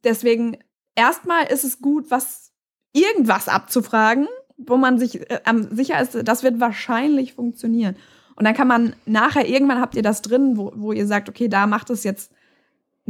[0.04, 0.56] deswegen
[0.94, 2.54] erstmal ist es gut, was
[2.94, 7.96] irgendwas abzufragen, wo man sich äh, sicher ist, das wird wahrscheinlich funktionieren.
[8.36, 11.48] Und dann kann man nachher, irgendwann habt ihr das drin, wo, wo ihr sagt, okay,
[11.48, 12.32] da macht es jetzt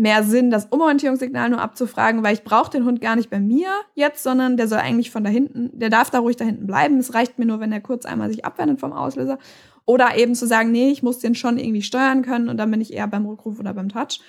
[0.00, 3.68] mehr Sinn, das Umorientierungssignal nur abzufragen, weil ich brauche den Hund gar nicht bei mir
[3.94, 6.98] jetzt, sondern der soll eigentlich von da hinten, der darf da ruhig da hinten bleiben.
[6.98, 9.38] Es reicht mir nur, wenn er kurz einmal sich abwendet vom Auslöser.
[9.84, 12.80] Oder eben zu sagen, nee, ich muss den schon irgendwie steuern können und dann bin
[12.80, 14.20] ich eher beim Rückruf oder beim Touch.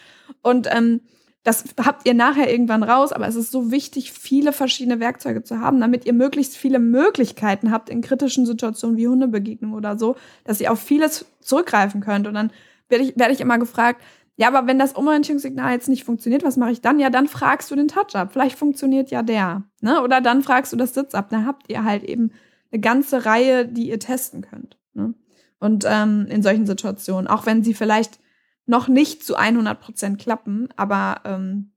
[0.41, 1.01] Und ähm,
[1.43, 5.59] das habt ihr nachher irgendwann raus, aber es ist so wichtig, viele verschiedene Werkzeuge zu
[5.59, 10.61] haben, damit ihr möglichst viele Möglichkeiten habt in kritischen Situationen wie Hundebegegnung oder so, dass
[10.61, 12.27] ihr auf vieles zurückgreifen könnt.
[12.27, 12.51] Und dann
[12.89, 14.01] werde ich, werde ich immer gefragt,
[14.37, 16.99] ja, aber wenn das Umorientierungssignal jetzt nicht funktioniert, was mache ich dann?
[16.99, 18.29] Ja, dann fragst du den Touch ab.
[18.31, 19.63] Vielleicht funktioniert ja der.
[19.81, 20.01] Ne?
[20.01, 21.29] Oder dann fragst du das Sitz ab.
[21.29, 22.31] Dann habt ihr halt eben
[22.71, 24.77] eine ganze Reihe, die ihr testen könnt.
[24.93, 25.13] Ne?
[25.59, 28.19] Und ähm, in solchen Situationen, auch wenn sie vielleicht
[28.65, 31.73] noch nicht zu 100 Prozent klappen, aber ähm,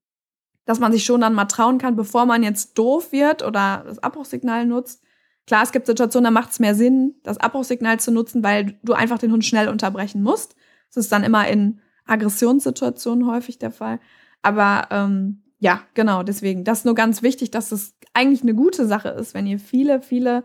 [0.65, 3.99] dass man sich schon dann mal trauen kann, bevor man jetzt doof wird oder das
[3.99, 5.03] Abbruchssignal nutzt.
[5.47, 8.95] Klar, es gibt Situationen, da macht es mehr Sinn, das Abbruchssignal zu nutzen, weil du
[8.95, 10.57] einfach den Hund schnell unterbrechen musst.
[10.89, 14.01] Das ist dann immer in Aggressionssituationen häufig der Fall.
[14.43, 16.65] Aber ähm, ja, genau, deswegen.
[16.65, 20.03] Das ist nur ganz wichtig, dass es eigentlich eine gute Sache ist, wenn ihr viele,
[20.03, 20.45] viele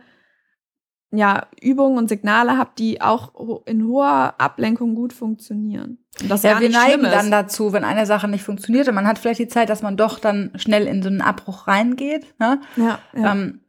[1.11, 3.33] ja, Übungen und Signale habt, die auch
[3.65, 5.97] in hoher Ablenkung gut funktionieren.
[6.21, 9.17] Und das Ja, wir neigen dann dazu, wenn eine Sache nicht funktioniert und man hat
[9.17, 12.35] vielleicht die Zeit, dass man doch dann schnell in so einen Abbruch reingeht.
[12.39, 12.61] Ne?
[12.75, 13.31] Ja, ja.
[13.31, 13.61] Ähm,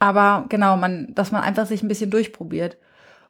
[0.00, 2.78] aber genau, man, dass man einfach sich ein bisschen durchprobiert.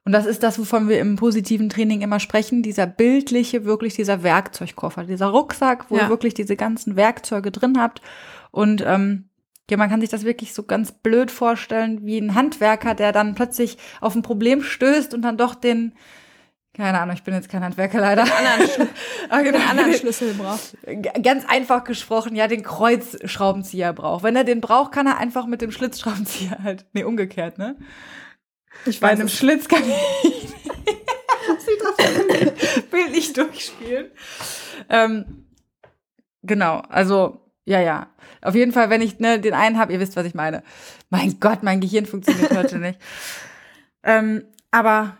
[0.07, 4.23] Und das ist das, wovon wir im positiven Training immer sprechen, dieser bildliche, wirklich dieser
[4.23, 6.03] Werkzeugkoffer, dieser Rucksack, wo Ja.
[6.05, 8.03] ihr wirklich diese ganzen Werkzeuge drin habt.
[8.51, 9.31] Und ähm,
[9.71, 13.35] ja, man kann sich das wirklich so ganz blöd vorstellen, wie ein Handwerker, der dann
[13.35, 15.95] plötzlich auf ein Problem stößt und dann doch den
[16.77, 18.23] keine Ahnung, ich bin jetzt kein Handwerker leider.
[18.25, 18.89] Anderen, Schl
[19.31, 20.77] Aber den genau, anderen den- Schlüssel braucht.
[21.23, 24.25] Ganz einfach gesprochen, ja, den Kreuzschraubenzieher braucht.
[24.25, 26.85] Wenn er den braucht, kann er einfach mit dem Schlitzschraubenzieher halt.
[26.93, 27.77] Nee, umgekehrt, ne?
[28.87, 29.29] Ich Bei einem.
[29.29, 29.83] Schlitz kann
[31.83, 34.11] ich bildlich durchspielen.
[34.89, 35.47] Ähm,
[36.43, 38.09] genau, also, ja, ja.
[38.43, 40.63] Auf jeden Fall, wenn ich ne, den einen habe, ihr wisst, was ich meine.
[41.09, 42.99] Mein Gott, mein Gehirn funktioniert heute nicht.
[44.07, 45.17] Ähm, aber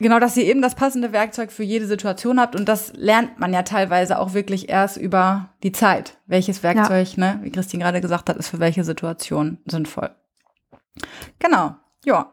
[0.00, 3.54] genau, dass ihr eben das passende Werkzeug für jede Situation habt und das lernt man
[3.54, 6.18] ja teilweise auch wirklich erst über die Zeit.
[6.26, 10.10] Welches Werkzeug, ne, wie Christine gerade gesagt hat, ist für welche Situation sinnvoll.
[11.38, 12.32] Genau, ja.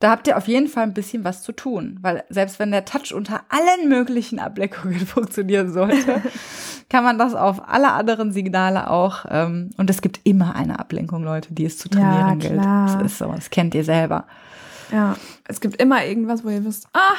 [0.00, 2.84] Da habt ihr auf jeden Fall ein bisschen was zu tun, weil selbst wenn der
[2.84, 6.20] Touch unter allen möglichen Ablenkungen funktionieren sollte,
[6.88, 9.24] kann man das auf alle anderen Signale auch.
[9.28, 12.60] Ähm, und es gibt immer eine Ablenkung, Leute, die es zu trainieren gilt.
[12.60, 12.98] klar.
[12.98, 14.26] Das ist so, das kennt ihr selber.
[14.92, 15.16] Ja,
[15.48, 17.14] es gibt immer irgendwas, wo ihr wisst, ah,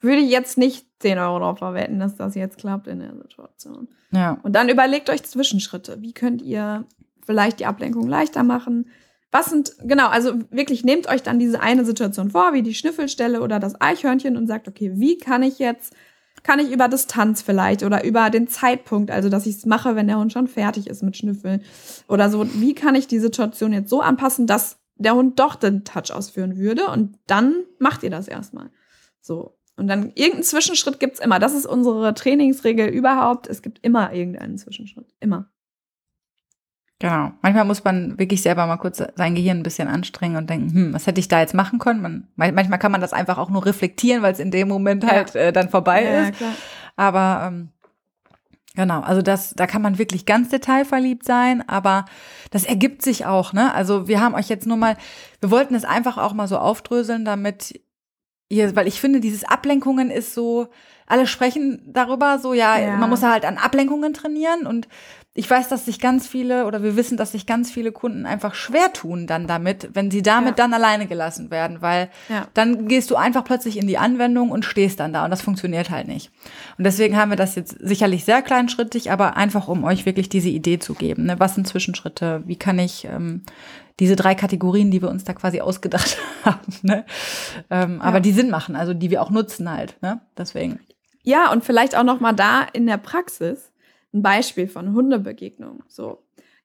[0.00, 3.88] würde ich jetzt nicht 10 Euro drauf verwenden, dass das jetzt klappt in der Situation.
[4.10, 4.38] Ja.
[4.42, 6.02] Und dann überlegt euch Zwischenschritte.
[6.02, 6.84] Wie könnt ihr
[7.24, 8.90] vielleicht die Ablenkung leichter machen?
[9.32, 13.40] Was sind, genau, also wirklich nehmt euch dann diese eine Situation vor, wie die Schnüffelstelle
[13.40, 15.94] oder das Eichhörnchen und sagt, okay, wie kann ich jetzt,
[16.42, 20.06] kann ich über Distanz vielleicht oder über den Zeitpunkt, also dass ich es mache, wenn
[20.06, 21.62] der Hund schon fertig ist mit Schnüffeln
[22.08, 25.84] oder so, wie kann ich die Situation jetzt so anpassen, dass der Hund doch den
[25.84, 28.70] Touch ausführen würde und dann macht ihr das erstmal.
[29.22, 29.56] So.
[29.76, 31.38] Und dann irgendeinen Zwischenschritt gibt's immer.
[31.38, 33.48] Das ist unsere Trainingsregel überhaupt.
[33.48, 35.06] Es gibt immer irgendeinen Zwischenschritt.
[35.18, 35.50] Immer.
[37.02, 37.32] Genau.
[37.42, 40.94] Manchmal muss man wirklich selber mal kurz sein Gehirn ein bisschen anstrengen und denken, hm,
[40.94, 42.00] was hätte ich da jetzt machen können?
[42.36, 45.10] Man, manchmal kann man das einfach auch nur reflektieren, weil es in dem Moment Ja.
[45.10, 46.36] halt äh, dann vorbei Ja, ist.
[46.38, 46.54] klar.
[46.94, 47.70] Aber ähm,
[48.76, 52.04] genau, also das, da kann man wirklich ganz detailverliebt sein, aber
[52.52, 53.74] das ergibt sich auch, ne?
[53.74, 54.96] Also wir haben euch jetzt nur mal,
[55.40, 57.80] wir wollten es einfach auch mal so aufdröseln, damit
[58.48, 60.68] ihr, weil ich finde, dieses Ablenkungen ist so,
[61.08, 62.96] alle sprechen darüber, so ja, Ja.
[62.96, 64.86] man muss halt an Ablenkungen trainieren und
[65.34, 68.54] ich weiß, dass sich ganz viele oder wir wissen, dass sich ganz viele Kunden einfach
[68.54, 70.64] schwer tun dann damit, wenn sie damit Ja.
[70.64, 72.46] dann alleine gelassen werden, weil Ja.
[72.52, 75.88] dann gehst du einfach plötzlich in die Anwendung und stehst dann da und das funktioniert
[75.88, 76.30] halt nicht.
[76.76, 80.50] Und deswegen haben wir das jetzt sicherlich sehr kleinschrittig, aber einfach um euch wirklich diese
[80.50, 81.24] Idee zu geben.
[81.24, 81.40] Ne?
[81.40, 82.42] Was sind Zwischenschritte?
[82.44, 83.42] Wie kann ich ähm,
[84.00, 87.06] diese drei Kategorien, die wir uns da quasi ausgedacht haben, ne?
[87.70, 89.96] ähm, aber die Sinn machen, also die wir auch nutzen halt.
[90.02, 90.20] Ne?
[90.36, 90.80] Deswegen.
[91.22, 93.70] Ja, und vielleicht auch noch mal da in der Praxis
[94.12, 95.82] ein Beispiel von Hundebegegnung.
[95.88, 96.22] So.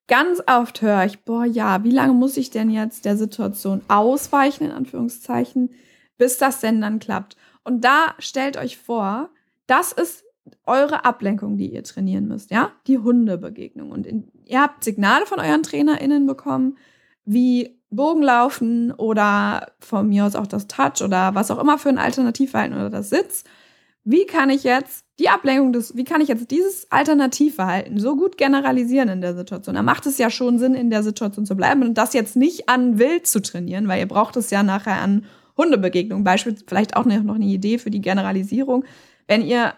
[0.08, 4.66] Ganz oft höre ich, boah, ja, wie lange muss ich denn jetzt der Situation ausweichen,
[4.66, 5.72] in Anführungszeichen,
[6.18, 7.36] bis das denn dann klappt?
[7.64, 9.30] Und da stellt euch vor,
[9.66, 10.24] das ist
[10.66, 12.72] eure Ablenkung, die ihr trainieren müsst, ja?
[12.88, 13.92] Die Hundebegegnung.
[13.92, 16.78] Und in, ihr habt Signale von euren TrainerInnen bekommen,
[17.26, 21.98] wie Bogenlaufen oder von mir aus auch das Touch oder was auch immer für ein
[21.98, 23.44] Alternativverhalten oder das Sitz.
[24.04, 28.38] Wie kann ich jetzt die Ablenkung des, wie kann ich jetzt dieses Alternativverhalten so gut
[28.38, 29.76] generalisieren in der Situation?
[29.76, 32.70] Da macht es ja schon Sinn, in der Situation zu bleiben und das jetzt nicht
[32.70, 35.26] an Wild zu trainieren, weil ihr braucht es ja nachher an
[35.58, 36.24] Hundebegegnungen.
[36.24, 38.86] Beispielsweise vielleicht auch noch eine Idee für die Generalisierung.
[39.28, 39.74] Wenn ihr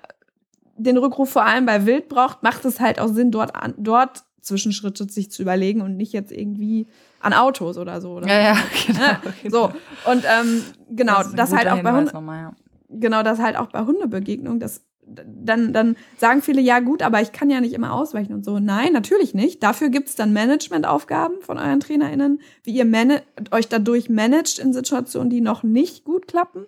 [0.75, 4.23] den Rückruf vor allem bei Wild braucht, macht es halt auch Sinn, dort, an, dort
[4.41, 6.87] Zwischenschritte sich zu überlegen und nicht jetzt irgendwie
[7.21, 8.11] an Autos oder so.
[8.13, 8.99] Oder Ja, ja, genau.
[8.99, 9.71] Ja, so,
[10.09, 12.53] und ähm, genau, ein das, halt auch bei Hunde, nochmal, ja.
[12.89, 14.81] genau, das halt auch bei Hundebegegnung, das
[15.15, 18.59] dann, dann sagen viele, ja gut, aber ich kann ja nicht immer ausweichen und so.
[18.59, 19.63] Nein, natürlich nicht.
[19.63, 25.41] Dafür gibt's dann Managementaufgaben von euren TrainerInnen, wie ihr euch dadurch managt in Situationen, die
[25.41, 26.65] noch nicht gut klappen.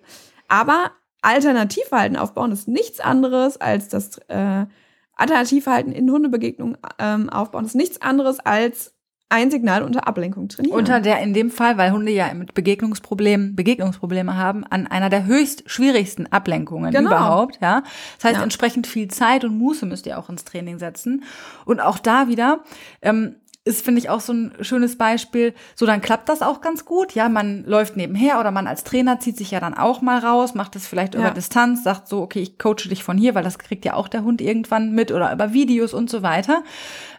[0.48, 4.66] Aber Alternativverhalten aufbauen ist nichts anderes als das äh,
[5.16, 8.96] Alternativverhalten in Hundebegegnungen ähm, aufbauen ist nichts anderes als
[9.32, 10.78] ein Signal unter Ablenkung trainieren.
[10.78, 15.26] Unter der in dem Fall, weil Hunde ja mit Begegnungsproblemen, Begegnungsprobleme haben, an einer der
[15.26, 17.10] höchst schwierigsten Ablenkungen Genau.
[17.10, 17.84] überhaupt, ja.
[18.18, 18.44] Das heißt, Ja.
[18.44, 21.24] entsprechend viel Zeit und Muße müsst ihr auch ins Training setzen.
[21.66, 22.60] Und auch da wieder,
[23.02, 25.54] ähm, ist, finde ich, auch so ein schönes Beispiel.
[25.76, 27.14] So, dann klappt das auch ganz gut.
[27.14, 30.56] Ja, man läuft nebenher oder man als Trainer zieht sich ja dann auch mal raus,
[30.56, 31.30] macht das vielleicht über Ja.
[31.30, 34.24] Distanz, sagt so, okay, ich coache dich von hier, weil das kriegt ja auch der
[34.24, 36.64] Hund irgendwann mit oder über Videos und so weiter.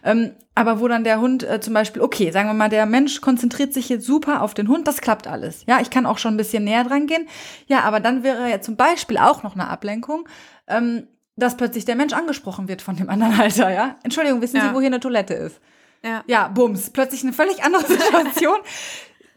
[0.03, 3.21] Ähm, aber wo dann der Hund äh, zum Beispiel, okay, sagen wir mal, der Mensch
[3.21, 5.63] konzentriert sich jetzt super auf den Hund, das klappt alles.
[5.65, 7.25] Ja, ich kann auch schon ein bisschen näher dran gehen.
[7.67, 10.27] Ja, aber dann wäre ja zum Beispiel auch noch eine Ablenkung,
[10.67, 13.95] ähm, dass plötzlich der Mensch angesprochen wird von dem anderen Halter, ja.
[14.03, 14.67] Entschuldigung, wissen Ja.
[14.67, 15.61] Sie, wo hier eine Toilette ist?
[16.03, 16.23] Ja.
[16.27, 18.57] Ja, bums, plötzlich eine völlig andere Situation.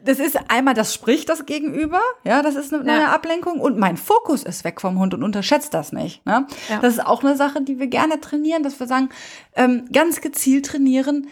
[0.05, 3.13] Das ist einmal, das spricht das Gegenüber, ja, das ist eine, Ja.
[3.13, 6.25] Ablenkung und mein Fokus ist weg vom Hund und unterschätzt das nicht.
[6.27, 6.47] Ne?
[6.69, 6.79] Ja.
[6.81, 9.09] Das ist auch eine Sache, die wir gerne trainieren, dass wir sagen,
[9.57, 11.29] ähm, ganz gezielt trainieren,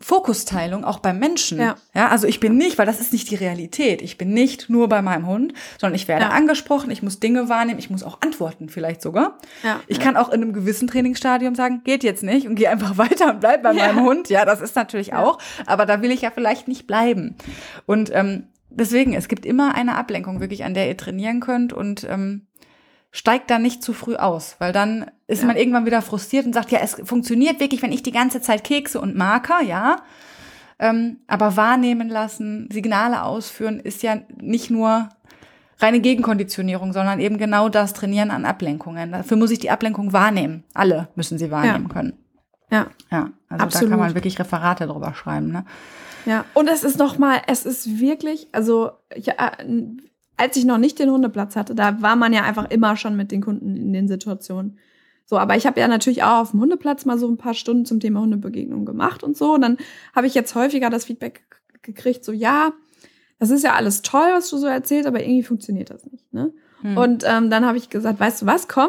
[0.00, 1.58] Fokusteilung auch beim Menschen.
[1.58, 1.76] Ja.
[1.94, 4.02] ja, also ich bin nicht, weil das ist nicht die Realität.
[4.02, 6.30] Ich bin nicht nur bei meinem Hund, sondern ich werde Ja.
[6.30, 9.38] angesprochen, ich muss Dinge wahrnehmen, ich muss auch antworten vielleicht sogar.
[9.62, 9.80] Ja.
[9.86, 13.30] Ich kann auch in einem gewissen Trainingsstadium sagen, geht jetzt nicht und gehe einfach weiter
[13.30, 14.28] und bleib bei meinem Hund.
[14.28, 17.34] Ja, das ist natürlich auch, aber da will ich ja vielleicht nicht bleiben.
[17.86, 22.04] Und ähm, deswegen, es gibt immer eine Ablenkung wirklich, an der ihr trainieren könnt und
[22.08, 22.45] ähm,
[23.16, 25.46] steigt da nicht zu früh aus, weil dann ist Ja.
[25.46, 28.62] man irgendwann wieder frustriert und sagt, ja, es funktioniert wirklich, wenn ich die ganze Zeit
[28.62, 29.96] Kekse und Marker, ja.
[30.78, 35.08] Ähm, aber wahrnehmen lassen, Signale ausführen, ist ja nicht nur
[35.78, 39.12] reine Gegenkonditionierung, sondern eben genau das Trainieren an Ablenkungen.
[39.12, 40.64] Dafür muss ich die Ablenkung wahrnehmen.
[40.74, 42.12] Alle müssen sie wahrnehmen können.
[42.70, 42.88] Ja.
[43.10, 43.90] Ja, also da Absolut.
[43.90, 45.52] kann man wirklich Referate drüber schreiben.
[45.52, 45.64] Ne?
[46.26, 49.34] Ja, und es ist noch mal, es ist wirklich, also ich, äh,
[50.36, 53.30] als ich noch nicht den Hundeplatz hatte, da war man ja einfach immer schon mit
[53.30, 54.78] den Kunden in den Situationen.
[55.24, 57.84] So, aber ich habe ja natürlich auch auf dem Hundeplatz mal so ein paar Stunden
[57.84, 59.54] zum Thema Hundebegegnung gemacht und so.
[59.54, 59.76] Und dann
[60.14, 61.44] habe ich jetzt häufiger das Feedback
[61.82, 62.72] gekriegt, so ja,
[63.38, 66.32] das ist ja alles toll, was du so erzählst, aber irgendwie funktioniert das nicht.
[66.32, 66.52] Ne?
[66.80, 66.96] Hm.
[66.96, 68.88] Und ähm, dann habe ich gesagt, weißt du was, komm,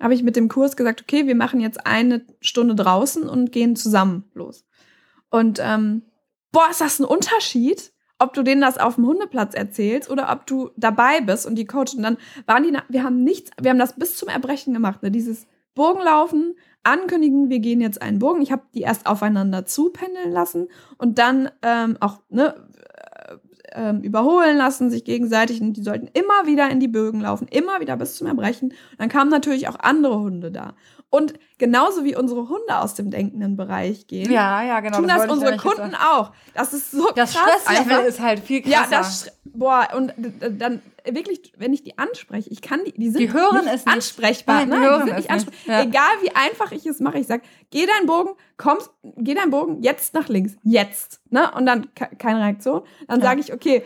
[0.00, 3.74] habe ich mit dem Kurs gesagt, okay, wir machen jetzt eine Stunde draußen und gehen
[3.74, 4.64] zusammen los.
[5.30, 6.02] Und ähm,
[6.52, 10.46] boah, ist das ein Unterschied, ob du denen das auf dem Hundeplatz erzählst oder ob
[10.46, 12.02] du dabei bist und die coachen.
[12.02, 15.10] Dann waren die, wir haben nichts, wir haben das bis zum Erbrechen gemacht, ne?
[15.10, 18.42] dieses Bogenlaufen, ankündigen, wir gehen jetzt einen Bogen.
[18.42, 22.68] Ich habe die erst aufeinander zupendeln lassen und dann ähm, auch ne,
[23.72, 25.60] ähm, überholen lassen, sich gegenseitig.
[25.60, 28.70] Und die sollten immer wieder in die Bögen laufen, immer wieder bis zum Erbrechen.
[28.70, 30.74] Und dann kamen natürlich auch andere Hunde da.
[31.10, 34.98] Und genauso wie unsere Hunde aus dem denkenden Bereich gehen, ja, ja, genau.
[34.98, 36.32] tun das, ich unsere Kunden auch.
[36.52, 38.06] Das ist so Das krass Stresslevel einfach.
[38.08, 38.96] ist halt viel Ja, krasser.
[38.98, 40.12] das, Sch- boah, und
[40.58, 43.86] dann wirklich, wenn ich die anspreche, ich kann die, die sind Die hören nicht es
[43.86, 43.88] nicht.
[43.94, 44.66] ansprechbar.
[44.66, 45.30] Nein, die hören die sind es nicht nicht.
[45.30, 45.76] ansprechbar.
[45.76, 45.82] Ja.
[45.84, 47.40] Egal wie einfach ich es mache, ich sag,
[47.70, 51.50] geh deinen Bogen, kommst, geh deinen Bogen jetzt nach links, jetzt, ne?
[51.52, 52.82] Und dann ke- keine Reaktion.
[53.06, 53.84] Dann sage ich, okay,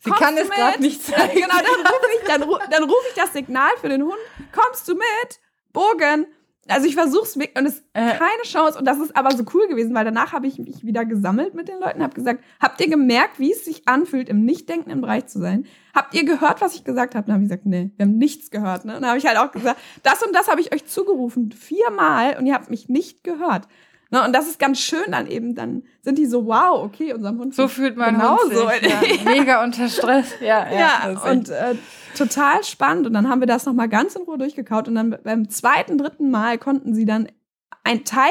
[0.00, 1.34] Sie kommst kann es gerade nicht zeigen.
[1.34, 2.40] genau, dann rufe ich, dann,
[2.70, 4.18] dann ruf ich das Signal für den Hund,
[4.52, 5.40] kommst du mit?
[5.72, 6.26] Bogen.
[6.70, 8.10] Also ich versuch's wirklich und es ist Äh.
[8.18, 11.06] keine Chance und das ist aber so cool gewesen, weil danach habe ich mich wieder
[11.06, 14.68] gesammelt mit den Leuten, habe gesagt, habt ihr gemerkt, wie es sich anfühlt, im nicht
[14.68, 15.64] denkenden Bereich zu sein?
[15.94, 17.26] Habt ihr gehört, was ich gesagt habe?
[17.26, 18.84] Dann habe ich gesagt, nee, wir haben nichts gehört.
[18.84, 18.94] Ne?
[18.96, 22.36] Und dann habe ich halt auch gesagt, das und das habe ich euch zugerufen, viermal
[22.38, 23.66] und ihr habt mich nicht gehört.
[24.10, 24.24] Ne?
[24.24, 27.54] Und das ist ganz schön dann eben, dann sind die so, wow, okay, unserem Hund
[27.54, 28.70] So fühlt man genauso.
[28.70, 29.24] Hund sich, ja.
[29.30, 30.34] Mega unter Stress.
[30.40, 30.78] Ja, ja.
[31.12, 31.74] Ja, und äh,
[32.16, 33.06] total spannend.
[33.06, 34.88] Und dann haben wir das nochmal ganz in Ruhe durchgekaut.
[34.88, 37.28] Und dann beim zweiten, dritten Mal konnten sie dann
[37.84, 38.30] ein Teile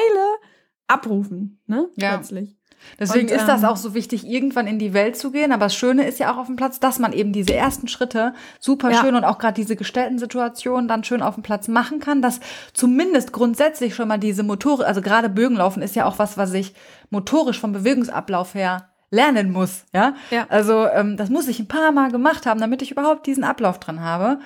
[0.88, 1.90] abrufen, ne?
[1.96, 2.16] Ja.
[2.16, 2.56] Plötzlich.
[3.00, 5.52] Deswegen Und, ist das ähm, auch so wichtig, irgendwann in die Welt zu gehen.
[5.52, 8.34] Aber das Schöne ist ja auch auf dem Platz, dass man eben diese ersten Schritte
[8.60, 9.02] super Ja.
[9.02, 12.40] schön und auch gerade diese gestellten Situationen dann schön auf dem Platz machen kann, dass
[12.74, 16.74] zumindest grundsätzlich schon mal diese Motorik, also gerade Bögenlaufen ist ja auch was, was ich
[17.10, 20.16] motorisch vom Bewegungsablauf her lernen muss, ja.
[20.32, 20.46] Ja.
[20.50, 23.80] Also ähm, das muss ich ein paar Mal gemacht haben, damit ich überhaupt diesen Ablauf
[23.80, 24.40] drin habe.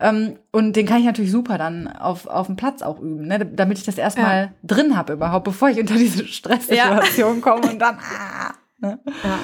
[0.00, 3.38] Ähm, und den kann ich natürlich super dann auf, auf dem Platz auch üben, ne?
[3.38, 7.96] damit ich das erstmal drin habe überhaupt, bevor ich unter diese Stresssituation komme und dann
[7.98, 8.98] ah, ne?
[9.04, 9.38] Ja.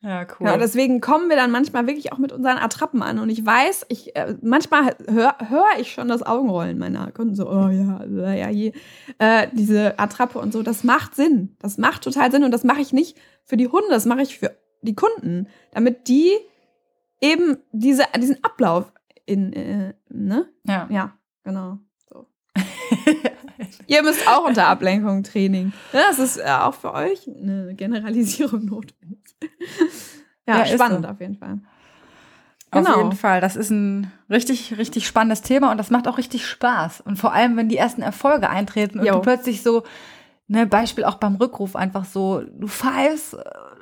[0.00, 0.46] Ja, cool.
[0.46, 3.18] Ja, deswegen kommen wir dann manchmal wirklich auch mit unseren Attrappen an.
[3.18, 7.50] Und ich weiß, ich äh, manchmal höre hör ich schon das Augenrollen meiner Kunden so,
[7.50, 8.72] oh ja, ja, je.
[9.18, 10.62] Äh, diese Attrappe und so.
[10.62, 11.56] Das macht Sinn.
[11.58, 12.44] Das macht total Sinn.
[12.44, 16.06] Und das mache ich nicht für die Hunde, das mache ich für die Kunden, damit
[16.06, 16.30] die
[17.20, 18.92] eben diese, diesen Ablauf
[19.26, 20.48] in, äh, ne?
[20.64, 20.86] ja.
[20.90, 21.78] Ja, genau.
[22.08, 22.26] So.
[23.86, 25.72] Ihr müsst auch unter Ablenkung Training.
[25.92, 29.20] Das ist äh, auch für euch eine Generalisierung notwendig.
[30.46, 31.10] ja, Ja, spannend so.
[31.12, 31.58] auf jeden Fall.
[32.70, 32.98] Auf Genau.
[32.98, 33.40] jeden Fall.
[33.40, 37.00] Das ist ein richtig, richtig spannendes Thema und das macht auch richtig Spaß.
[37.00, 39.14] Und vor allem, wenn die ersten Erfolge eintreten und Jo.
[39.14, 39.84] du plötzlich so,
[40.48, 43.38] ne, Beispiel auch beim Rückruf, einfach so, du pfeifst, äh,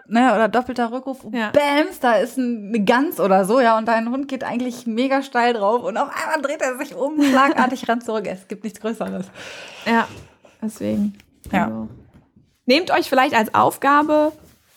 [0.09, 1.51] ne, oder doppelter Rückruf, Ja.
[1.51, 5.23] bams, da ist ein, eine Gans oder so, ja, und dein Hund geht eigentlich mega
[5.23, 8.27] steil drauf und auf einmal dreht er sich um, schlagartig rennt zurück.
[8.27, 9.27] Es gibt nichts Größeres.
[9.87, 10.07] Ja,
[10.63, 11.17] deswegen.
[11.53, 11.65] Ja.
[11.67, 11.89] Also,
[12.67, 14.33] nehmt euch vielleicht als Aufgabe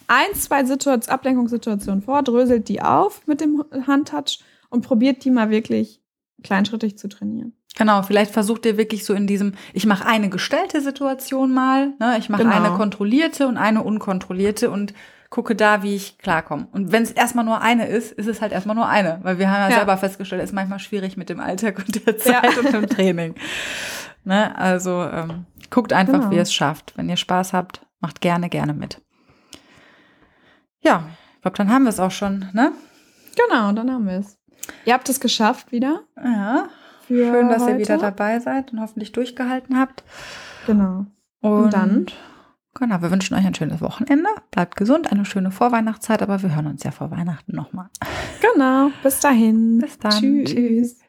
[0.08, 5.50] ein, zwei Situation, Ablenkungssituationen vor, dröselt die auf mit dem Handtouch und probiert die mal
[5.50, 6.02] wirklich
[6.44, 7.54] kleinschrittig zu trainieren.
[7.78, 12.16] Genau, vielleicht versucht ihr wirklich so in diesem, ich mache eine gestellte Situation mal, ne,
[12.18, 12.56] ich mache Genau.
[12.56, 14.94] eine kontrollierte und eine unkontrollierte und
[15.30, 16.68] gucke da, wie ich klarkomme.
[16.72, 19.50] Und wenn es erstmal nur eine ist, ist es halt erstmal nur eine, weil wir
[19.52, 19.76] haben ja, Ja.
[19.78, 22.20] selber festgestellt, es ist manchmal schwierig mit dem Alltag und der Ja.
[22.20, 23.36] Zeit und dem Training.
[24.24, 26.32] Ne, also ähm, guckt einfach, Genau.
[26.32, 26.94] wie ihr es schafft.
[26.98, 29.02] Wenn ihr Spaß habt, macht gerne, gerne mit.
[30.82, 31.04] Ja,
[31.36, 32.72] ich glaube, dann haben wir es auch schon, ne?
[33.36, 34.38] Genau, dann haben wir es.
[34.86, 36.02] Ihr habt es geschafft wieder.
[36.18, 36.68] Ja.
[37.08, 37.72] Schön, dass heute.
[37.74, 40.04] ihr wieder dabei seid und hoffentlich durchgehalten habt.
[40.68, 41.06] Genau.
[41.42, 42.06] Und, dann?
[42.76, 44.30] Genau, wir wünschen euch ein schönes Wochenende.
[44.51, 47.89] Bleibt gesund, eine schöne Vorweihnachtszeit, aber wir hören uns ja vor Weihnachten nochmal.
[48.41, 49.80] Genau, bis dahin.
[49.80, 50.11] Bis dann.
[50.11, 50.49] Tschüss.
[50.51, 50.99] Tschüss.